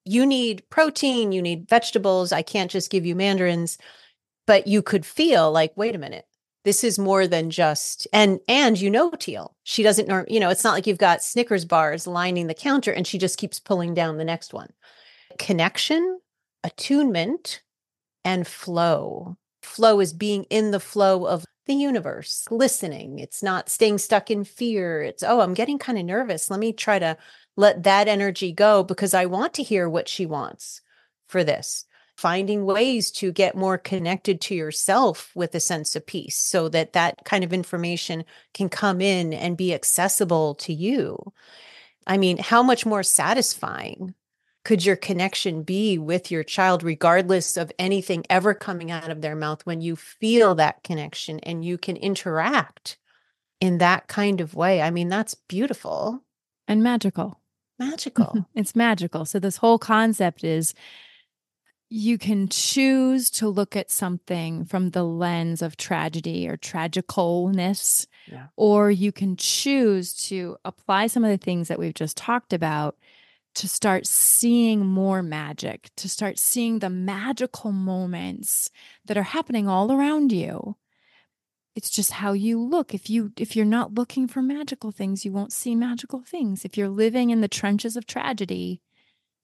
you 0.06 0.26
need 0.26 0.64
protein 0.70 1.32
you 1.32 1.42
need 1.42 1.68
vegetables 1.70 2.32
i 2.32 2.42
can't 2.42 2.72
just 2.72 2.92
give 2.92 3.06
you 3.06 3.16
mandarins 3.16 3.78
but 4.48 4.68
you 4.68 4.82
could 4.82 5.06
feel 5.06 5.52
like 5.52 5.74
wait 5.78 5.96
a 5.96 6.00
minute 6.00 6.26
this 6.63 6.84
is 6.84 7.00
more 7.00 7.28
than 7.28 7.50
just 7.50 8.08
and 8.13 8.39
and 8.47 8.80
you 8.80 8.89
know 8.89 9.12
Teal. 9.12 9.56
She 9.63 9.84
doesn't 9.84 10.08
norm 10.08 10.26
you 10.30 10.39
know 10.39 10.50
it's 10.50 10.63
not 10.63 10.74
like 10.74 10.88
you've 10.88 10.97
got 10.97 11.24
snickers 11.24 11.65
bars 11.65 12.08
lining 12.08 12.47
the 12.47 12.54
counter 12.54 12.91
and 12.91 13.06
she 13.06 13.17
just 13.17 13.38
keeps 13.38 13.60
pulling 13.60 13.93
down 13.93 14.17
the 14.17 14.26
next 14.26 14.54
one. 14.54 14.71
Connection 15.39 16.19
attunement 16.63 17.62
and 18.24 18.47
flow. 18.47 19.38
Flow 19.63 20.00
is 20.00 20.13
being 20.13 20.43
in 20.45 20.71
the 20.71 20.80
flow 20.80 21.26
of 21.26 21.45
the 21.67 21.74
universe 21.74 22.47
listening. 22.52 23.19
It's 23.19 23.43
not 23.43 23.69
staying 23.69 24.00
stuck 24.00 24.30
in 24.30 24.43
fear. 24.43 25.02
It's 25.02 25.24
oh 25.24 25.41
i'm 25.41 25.54
getting 25.54 25.80
kind 25.80 25.97
of 25.97 26.06
nervous. 26.06 26.50
Let 26.50 26.60
me 26.60 26.74
try 26.74 27.00
to 27.00 27.17
let 27.58 27.84
that 27.84 28.08
energy 28.08 28.52
go 28.54 28.84
because 28.84 29.13
i 29.13 29.26
want 29.26 29.54
to 29.54 29.63
hear 29.63 29.89
what 29.89 30.08
she 30.08 30.26
wants 30.26 30.82
for 31.28 31.43
this 31.43 31.86
finding 32.22 32.66
ways 32.66 33.10
to 33.10 33.32
get 33.32 33.56
more 33.56 33.80
connected 33.80 34.40
to 34.40 34.54
yourself 34.54 35.32
with 35.34 35.56
a 35.56 35.60
sense 35.60 35.96
of 35.96 36.06
peace 36.06 36.38
so 36.38 36.70
that 36.70 36.94
that 36.94 37.26
kind 37.26 37.44
of 37.44 37.52
information 37.52 38.24
can 38.54 38.70
come 38.70 39.02
in 39.02 39.34
and 39.34 39.58
be 39.58 39.74
accessible 39.74 40.54
to 40.54 40.72
you. 40.72 41.18
I 42.06 42.20
mean, 42.20 42.38
how 42.38 42.62
much 42.62 42.86
more 42.86 43.02
satisfying 43.02 44.14
could 44.64 44.86
your 44.86 44.96
connection 44.96 45.64
be 45.64 45.98
with 45.98 46.30
your 46.30 46.44
child, 46.44 46.84
regardless 46.84 47.58
of 47.58 47.72
anything 47.80 48.24
ever 48.30 48.54
coming 48.54 48.92
out 48.92 49.10
of 49.10 49.22
their 49.22 49.36
mouth, 49.36 49.66
when 49.66 49.82
you 49.82 49.96
feel 49.96 50.54
that 50.54 50.84
connection 50.84 51.40
and 51.40 51.66
you 51.66 51.80
can 51.80 51.98
interact 51.98 53.00
in 53.60 53.80
that 53.80 54.08
kind 54.08 54.42
of 54.42 54.54
way? 54.54 54.80
I 54.80 54.92
mean, 54.92 55.10
that's 55.10 55.34
beautiful 55.34 56.24
and 56.68 56.84
magical. 56.84 57.40
Magical. 57.80 58.46
it's 58.56 58.76
magical. 58.76 59.26
So, 59.26 59.40
this 59.40 59.58
whole 59.58 59.80
concept 59.80 60.44
is 60.44 60.76
you 61.93 62.17
can 62.17 62.47
choose 62.47 63.30
to 63.30 63.49
look 63.49 63.75
at 63.75 63.91
something 63.91 64.63
from 64.63 64.91
the 64.91 65.04
lens 65.04 65.62
of 65.62 65.75
tragedy 65.75 66.47
or 66.47 66.56
tragicalness, 66.56 68.08
yeah. 68.32 68.47
or 68.56 68.89
you 68.89 69.12
can 69.12 69.36
choose 69.36 70.13
to 70.13 70.56
apply 70.63 71.08
some 71.08 71.25
of 71.25 71.30
the 71.30 71.38
things 71.38 71.67
that 71.67 71.77
we've 71.77 71.93
just 71.93 72.15
talked 72.15 72.54
about 72.54 72.95
to 73.56 73.67
start 73.67 74.08
seeing 74.08 74.86
more 74.86 75.21
magic, 75.21 75.89
to 75.97 76.08
start 76.08 76.39
seeing 76.39 76.80
the 76.80 76.89
magical 76.89 77.73
moments 77.73 78.69
that 79.04 79.17
are 79.17 79.23
happening 79.23 79.67
all 79.67 79.91
around 79.91 80.32
you. 80.32 80.77
It's 81.75 81.89
just 81.89 82.12
how 82.12 82.32
you 82.32 82.58
look. 82.58 82.93
If 82.93 83.10
you 83.10 83.34
if 83.36 83.54
you're 83.54 83.65
not 83.65 83.95
looking 83.95 84.30
for 84.30 84.41
magical 84.41 84.91
things, 84.91 85.25
you 85.25 85.34
won't 85.34 85.51
see 85.51 85.75
magical 85.75 86.21
things. 86.21 86.63
If 86.63 86.77
you're 86.77 86.88
living 86.88 87.32
in 87.32 87.41
the 87.41 87.49
trenches 87.49 87.97
of 87.97 88.06
tragedy, 88.06 88.82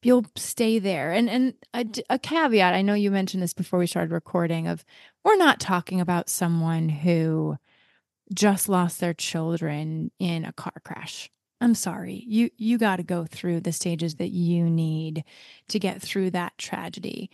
you'll 0.04 0.26
stay 0.36 0.80
there. 0.80 1.12
And 1.12 1.30
and 1.30 1.54
a, 1.74 1.86
a, 2.10 2.20
caveat, 2.20 2.74
I 2.74 2.82
know 2.82 2.94
you 2.94 3.12
mentioned 3.12 3.44
this 3.44 3.54
before 3.54 3.80
we 3.80 3.88
started 3.88 4.12
recording 4.12 4.68
of 4.68 4.86
we're 5.24 5.38
not 5.38 5.60
talking 5.60 6.00
about 6.00 6.30
someone 6.30 6.90
who 6.90 7.58
just 8.34 8.70
lost 8.70 9.00
their 9.00 9.14
children 9.14 10.12
in 10.20 10.46
a 10.46 10.54
car 10.54 10.74
crash. 10.84 11.30
I'm 11.60 11.76
sorry. 11.76 12.24
You 12.28 12.50
you 12.58 12.78
got 12.78 12.98
to 12.98 13.04
go 13.04 13.26
through 13.26 13.62
the 13.62 13.72
stages 13.72 14.16
that 14.16 14.30
you 14.30 14.70
need 14.70 15.24
to 15.70 15.80
get 15.80 16.02
through 16.02 16.32
that 16.32 16.58
tragedy. 16.58 17.32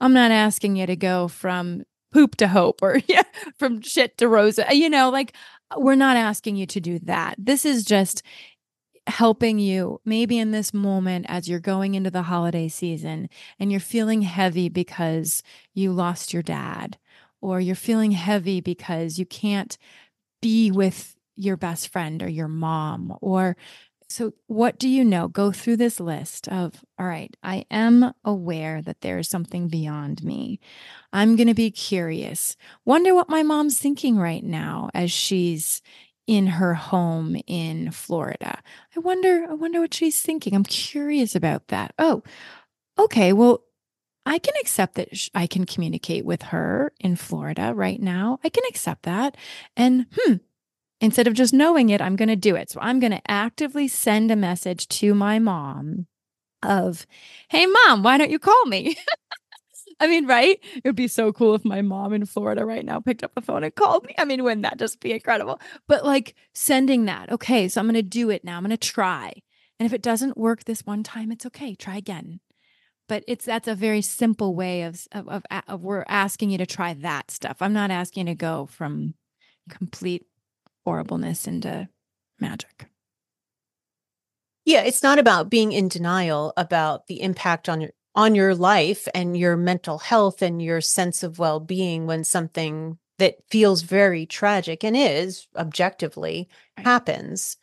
I'm 0.00 0.12
not 0.12 0.30
asking 0.30 0.76
you 0.76 0.86
to 0.86 0.96
go 0.96 1.28
from 1.28 1.84
poop 2.12 2.36
to 2.36 2.48
hope 2.48 2.80
or 2.82 3.00
yeah, 3.08 3.24
from 3.58 3.82
shit 3.82 4.16
to 4.18 4.28
rosa. 4.28 4.66
You 4.74 4.88
know, 4.88 5.10
like 5.10 5.34
we're 5.76 5.94
not 5.94 6.16
asking 6.16 6.56
you 6.56 6.66
to 6.66 6.80
do 6.80 6.98
that. 7.00 7.34
This 7.38 7.64
is 7.64 7.84
just 7.84 8.22
helping 9.06 9.58
you 9.58 10.00
maybe 10.04 10.38
in 10.38 10.50
this 10.50 10.74
moment 10.74 11.26
as 11.28 11.48
you're 11.48 11.60
going 11.60 11.94
into 11.94 12.10
the 12.10 12.22
holiday 12.22 12.68
season 12.68 13.28
and 13.58 13.70
you're 13.70 13.80
feeling 13.80 14.22
heavy 14.22 14.68
because 14.68 15.42
you 15.74 15.92
lost 15.92 16.32
your 16.32 16.42
dad 16.42 16.98
or 17.40 17.60
you're 17.60 17.76
feeling 17.76 18.10
heavy 18.10 18.60
because 18.60 19.18
you 19.18 19.26
can't 19.26 19.78
be 20.42 20.70
with 20.70 21.16
your 21.36 21.56
best 21.56 21.88
friend 21.88 22.22
or 22.22 22.28
your 22.28 22.48
mom 22.48 23.16
or 23.20 23.56
so 24.08 24.32
what 24.46 24.78
do 24.78 24.88
you 24.88 25.04
know? 25.04 25.26
Go 25.26 25.50
through 25.50 25.78
this 25.78 25.98
list 25.98 26.48
of 26.48 26.84
all 26.98 27.06
right 27.06 27.36
i 27.42 27.64
am 27.70 28.14
aware 28.24 28.80
that 28.80 29.00
there's 29.00 29.28
something 29.28 29.68
beyond 29.68 30.22
me. 30.22 30.60
I'm 31.12 31.36
going 31.36 31.48
to 31.48 31.54
be 31.54 31.70
curious. 31.70 32.56
Wonder 32.84 33.14
what 33.14 33.28
my 33.28 33.42
mom's 33.42 33.78
thinking 33.78 34.16
right 34.16 34.44
now 34.44 34.90
as 34.94 35.10
she's 35.10 35.82
in 36.26 36.46
her 36.46 36.74
home 36.74 37.36
in 37.46 37.90
Florida. 37.90 38.60
I 38.96 39.00
wonder 39.00 39.46
I 39.48 39.54
wonder 39.54 39.80
what 39.80 39.94
she's 39.94 40.20
thinking. 40.20 40.54
I'm 40.54 40.64
curious 40.64 41.34
about 41.34 41.68
that. 41.68 41.94
Oh, 41.98 42.22
okay. 42.98 43.32
Well, 43.32 43.62
I 44.26 44.38
can 44.38 44.54
accept 44.60 44.96
that 44.96 45.10
I 45.34 45.46
can 45.46 45.66
communicate 45.66 46.24
with 46.24 46.42
her 46.42 46.92
in 47.00 47.16
Florida 47.16 47.72
right 47.74 48.00
now. 48.00 48.40
I 48.42 48.48
can 48.48 48.64
accept 48.68 49.04
that. 49.04 49.36
And 49.76 50.06
hmm, 50.18 50.34
instead 51.00 51.28
of 51.28 51.34
just 51.34 51.54
knowing 51.54 51.90
it, 51.90 52.00
I'm 52.02 52.16
going 52.16 52.28
to 52.28 52.36
do 52.36 52.56
it. 52.56 52.70
So 52.70 52.80
I'm 52.82 53.00
going 53.00 53.12
to 53.12 53.30
actively 53.30 53.88
send 53.88 54.30
a 54.30 54.36
message 54.36 54.88
to 54.88 55.14
my 55.14 55.38
mom 55.38 56.06
of, 56.62 57.06
"Hey 57.48 57.66
mom, 57.66 58.02
why 58.02 58.18
don't 58.18 58.30
you 58.30 58.38
call 58.40 58.66
me?" 58.66 58.96
I 59.98 60.06
mean, 60.08 60.26
right? 60.26 60.58
It 60.74 60.84
would 60.84 60.96
be 60.96 61.08
so 61.08 61.32
cool 61.32 61.54
if 61.54 61.64
my 61.64 61.80
mom 61.80 62.12
in 62.12 62.26
Florida 62.26 62.66
right 62.66 62.84
now 62.84 63.00
picked 63.00 63.24
up 63.24 63.34
the 63.34 63.40
phone 63.40 63.64
and 63.64 63.74
called 63.74 64.04
me. 64.04 64.14
I 64.18 64.24
mean, 64.24 64.44
wouldn't 64.44 64.62
that 64.62 64.78
just 64.78 65.00
be 65.00 65.12
incredible? 65.12 65.60
But 65.88 66.04
like 66.04 66.34
sending 66.54 67.06
that, 67.06 67.32
okay, 67.32 67.68
so 67.68 67.80
I'm 67.80 67.86
going 67.86 67.94
to 67.94 68.02
do 68.02 68.28
it 68.30 68.44
now. 68.44 68.56
I'm 68.56 68.62
going 68.62 68.70
to 68.70 68.76
try. 68.76 69.32
And 69.78 69.86
if 69.86 69.92
it 69.92 70.02
doesn't 70.02 70.36
work 70.36 70.64
this 70.64 70.84
one 70.84 71.02
time, 71.02 71.32
it's 71.32 71.46
okay. 71.46 71.74
Try 71.74 71.96
again. 71.96 72.40
But 73.08 73.24
it's 73.28 73.44
that's 73.44 73.68
a 73.68 73.74
very 73.74 74.02
simple 74.02 74.54
way 74.54 74.82
of, 74.82 75.06
of, 75.12 75.28
of, 75.28 75.42
of 75.68 75.82
we're 75.82 76.04
asking 76.08 76.50
you 76.50 76.58
to 76.58 76.66
try 76.66 76.92
that 76.92 77.30
stuff. 77.30 77.58
I'm 77.60 77.72
not 77.72 77.90
asking 77.90 78.26
you 78.26 78.34
to 78.34 78.38
go 78.38 78.66
from 78.66 79.14
complete 79.70 80.26
horribleness 80.84 81.46
into 81.46 81.88
magic. 82.40 82.88
Yeah, 84.64 84.82
it's 84.82 85.02
not 85.02 85.20
about 85.20 85.48
being 85.48 85.70
in 85.70 85.88
denial 85.88 86.52
about 86.56 87.06
the 87.06 87.22
impact 87.22 87.68
on 87.68 87.80
your 87.80 87.92
on 88.16 88.34
your 88.34 88.54
life 88.54 89.06
and 89.14 89.36
your 89.36 89.56
mental 89.56 89.98
health 89.98 90.42
and 90.42 90.60
your 90.60 90.80
sense 90.80 91.22
of 91.22 91.38
well-being 91.38 92.06
when 92.06 92.24
something 92.24 92.98
that 93.18 93.36
feels 93.50 93.82
very 93.82 94.26
tragic 94.26 94.82
and 94.82 94.96
is 94.96 95.46
objectively 95.56 96.48
right. 96.76 96.86
happens. 96.86 97.56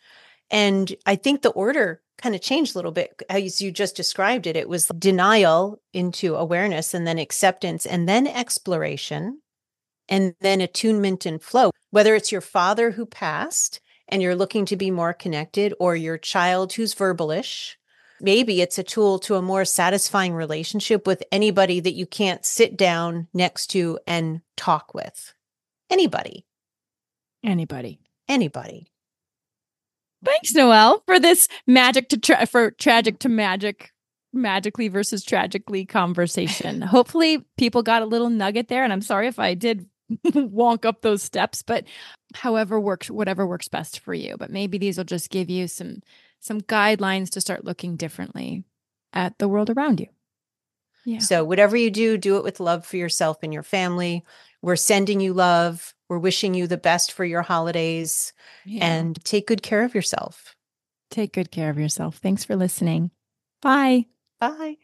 And 0.50 0.96
i 1.06 1.16
think 1.16 1.42
the 1.42 1.50
order 1.50 2.02
kind 2.18 2.36
of 2.36 2.42
changed 2.42 2.76
a 2.76 2.78
little 2.78 2.92
bit 2.92 3.22
as 3.30 3.62
you 3.62 3.72
just 3.72 3.96
described 3.96 4.48
it. 4.48 4.56
It 4.56 4.70
was 4.70 4.88
denial 4.88 5.82
into 5.94 6.36
awareness 6.36 6.94
and 6.94 7.08
then 7.08 7.18
acceptance 7.18 7.86
and 7.86 8.08
then 8.08 8.28
exploration 8.28 9.42
and 10.08 10.36
then 10.42 10.62
attunement 10.62 11.26
and 11.26 11.42
flow. 11.42 11.72
Whether 11.90 12.16
it's 12.16 12.32
your 12.32 12.42
father 12.42 12.92
who 12.92 13.06
passed 13.06 13.82
and 14.08 14.22
you're 14.22 14.36
looking 14.36 14.66
to 14.68 14.76
be 14.76 14.92
more 14.92 15.14
connected 15.14 15.74
or 15.80 15.96
your 15.96 16.18
child 16.18 16.74
who's 16.74 16.94
verbalish 16.94 17.76
maybe 18.24 18.62
it's 18.62 18.80
a 18.80 18.84
tool 18.84 19.20
to 19.20 19.36
a 19.36 19.42
more 19.42 19.66
satisfying 19.66 20.34
relationship 20.34 21.06
with 21.06 21.22
anybody 21.32 21.80
that 21.82 21.94
you 21.94 22.08
can't 22.08 22.46
sit 22.46 22.78
down 22.78 23.28
next 23.34 23.68
to 23.68 24.00
and 24.08 24.42
talk 24.56 24.94
with. 24.94 25.34
Anybody. 25.92 26.46
Anybody. 27.44 28.00
Anybody. 28.28 28.88
Thanks, 30.24 30.56
Noelle, 30.56 31.04
for 31.06 31.20
this 31.20 31.50
magic 31.68 32.08
to 32.10 32.18
tra- 32.18 32.46
for 32.46 32.72
tragic 32.72 33.20
to 33.20 33.30
magic, 33.30 33.92
magically 34.32 34.88
versus 34.88 35.26
tragically 35.26 35.86
conversation. 35.86 36.82
Hopefully, 36.82 37.46
people 37.58 37.84
got 37.84 38.02
a 38.02 38.06
little 38.06 38.30
nugget 38.30 38.70
there, 38.70 38.86
and 38.86 38.94
I'm 38.94 39.02
sorry 39.02 39.28
if 39.28 39.38
I 39.38 39.54
did 39.54 39.86
wonk 40.26 40.86
up 40.86 41.02
those 41.02 41.22
steps, 41.24 41.62
but 41.62 41.84
however 42.36 42.80
works, 42.80 43.10
whatever 43.10 43.46
works 43.46 43.68
best 43.68 44.00
for 44.00 44.14
you. 44.14 44.38
But 44.40 44.50
maybe 44.50 44.78
these 44.78 44.98
will 44.98 45.04
just 45.04 45.30
give 45.30 45.50
you 45.50 45.68
some 45.68 46.02
some 46.44 46.62
guidelines 46.62 47.30
to 47.32 47.42
start 47.42 47.64
looking 47.64 47.96
differently 47.96 48.66
at 49.14 49.38
the 49.40 49.48
world 49.48 49.70
around 49.70 50.02
you. 50.02 50.08
Yeah. 51.06 51.20
So, 51.20 51.44
whatever 51.44 51.76
you 51.76 51.90
do, 51.90 52.18
do 52.18 52.38
it 52.38 52.44
with 52.44 52.60
love 52.60 52.86
for 52.86 52.98
yourself 52.98 53.38
and 53.44 53.54
your 53.54 53.64
family. 53.64 54.24
We're 54.62 54.76
sending 54.76 55.20
you 55.20 55.34
love. 55.34 55.94
We're 56.08 56.20
wishing 56.20 56.54
you 56.54 56.68
the 56.68 56.78
best 56.78 57.12
for 57.12 57.26
your 57.26 57.42
holidays 57.42 58.34
yeah. 58.66 58.86
and 58.86 59.24
take 59.26 59.48
good 59.48 59.64
care 59.64 59.84
of 59.84 59.96
yourself. 59.96 60.56
Take 61.10 61.34
good 61.34 61.52
care 61.52 61.70
of 61.70 61.80
yourself. 61.80 62.18
Thanks 62.18 62.44
for 62.44 62.56
listening. 62.56 63.12
Bye. 63.62 64.06
Bye. 64.40 64.78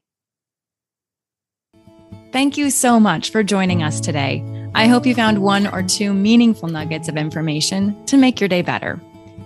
Thank 2.31 2.57
you 2.57 2.69
so 2.69 2.99
much 2.99 3.31
for 3.31 3.43
joining 3.43 3.81
us 3.83 3.99
today. 3.99 4.43
I 4.75 4.87
hope 4.87 5.05
you 5.05 5.15
found 5.15 5.41
one 5.41 5.67
or 5.67 5.83
two 5.83 6.13
meaningful 6.13 6.69
nuggets 6.69 7.09
of 7.09 7.17
information 7.17 8.05
to 8.05 8.17
make 8.17 8.39
your 8.39 8.49
day 8.49 8.61
better. 8.61 8.99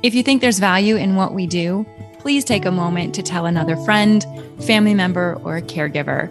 If 0.04 0.14
you 0.14 0.22
think 0.22 0.42
there's 0.42 0.60
value 0.60 0.98
in 0.98 1.16
what 1.16 1.34
we 1.34 1.48
do, 1.48 1.86
please 2.20 2.44
take 2.44 2.66
a 2.66 2.72
moment 2.72 3.16
to 3.16 3.24
tell 3.24 3.46
another 3.46 3.78
friend, 3.78 4.26
family 4.60 4.94
member, 4.94 5.40
or 5.46 5.62
caregiver. 5.62 6.30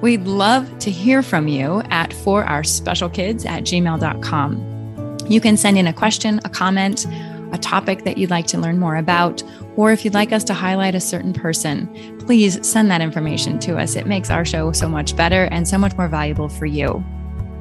We'd 0.00 0.22
love 0.22 0.78
to 0.78 0.90
hear 0.92 1.24
from 1.24 1.48
you 1.48 1.82
at 1.90 2.12
for 2.12 2.44
our 2.44 2.62
special 2.62 3.08
kids 3.08 3.44
at 3.44 3.64
gmail.com. 3.64 5.18
You 5.28 5.40
can 5.40 5.56
send 5.56 5.76
in 5.76 5.88
a 5.88 5.92
question, 5.92 6.40
a 6.44 6.48
comment, 6.48 7.06
a 7.50 7.58
topic 7.58 8.04
that 8.04 8.18
you'd 8.18 8.30
like 8.30 8.46
to 8.48 8.58
learn 8.58 8.78
more 8.78 8.94
about, 8.94 9.42
or 9.74 9.90
if 9.90 10.04
you'd 10.04 10.14
like 10.14 10.32
us 10.32 10.44
to 10.44 10.54
highlight 10.54 10.94
a 10.94 11.00
certain 11.00 11.32
person, 11.32 11.88
please 12.20 12.64
send 12.64 12.88
that 12.92 13.00
information 13.00 13.58
to 13.60 13.78
us. 13.78 13.96
It 13.96 14.06
makes 14.06 14.30
our 14.30 14.44
show 14.44 14.70
so 14.70 14.88
much 14.88 15.16
better 15.16 15.46
and 15.46 15.66
so 15.66 15.76
much 15.76 15.96
more 15.96 16.06
valuable 16.06 16.48
for 16.48 16.66
you. 16.66 17.04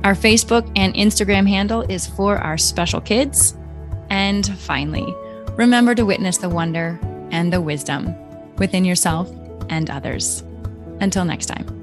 Our 0.04 0.14
Facebook 0.14 0.72
and 0.76 0.94
Instagram 0.94 1.50
handle 1.50 1.82
is 1.90 2.06
for 2.06 2.38
our 2.38 2.60
special 2.60 3.02
kids. 3.02 3.58
And 4.12 4.48
finally, 4.60 5.16
remember 5.58 5.94
to 5.96 6.06
witness 6.06 6.38
the 6.38 6.50
wonder 6.50 7.00
and 7.32 7.52
the 7.52 7.60
wisdom 7.60 8.16
within 8.56 8.86
yourself 8.86 9.30
and 9.70 9.90
others. 9.90 10.44
Until 11.02 11.26
next 11.26 11.48
time. 11.48 11.77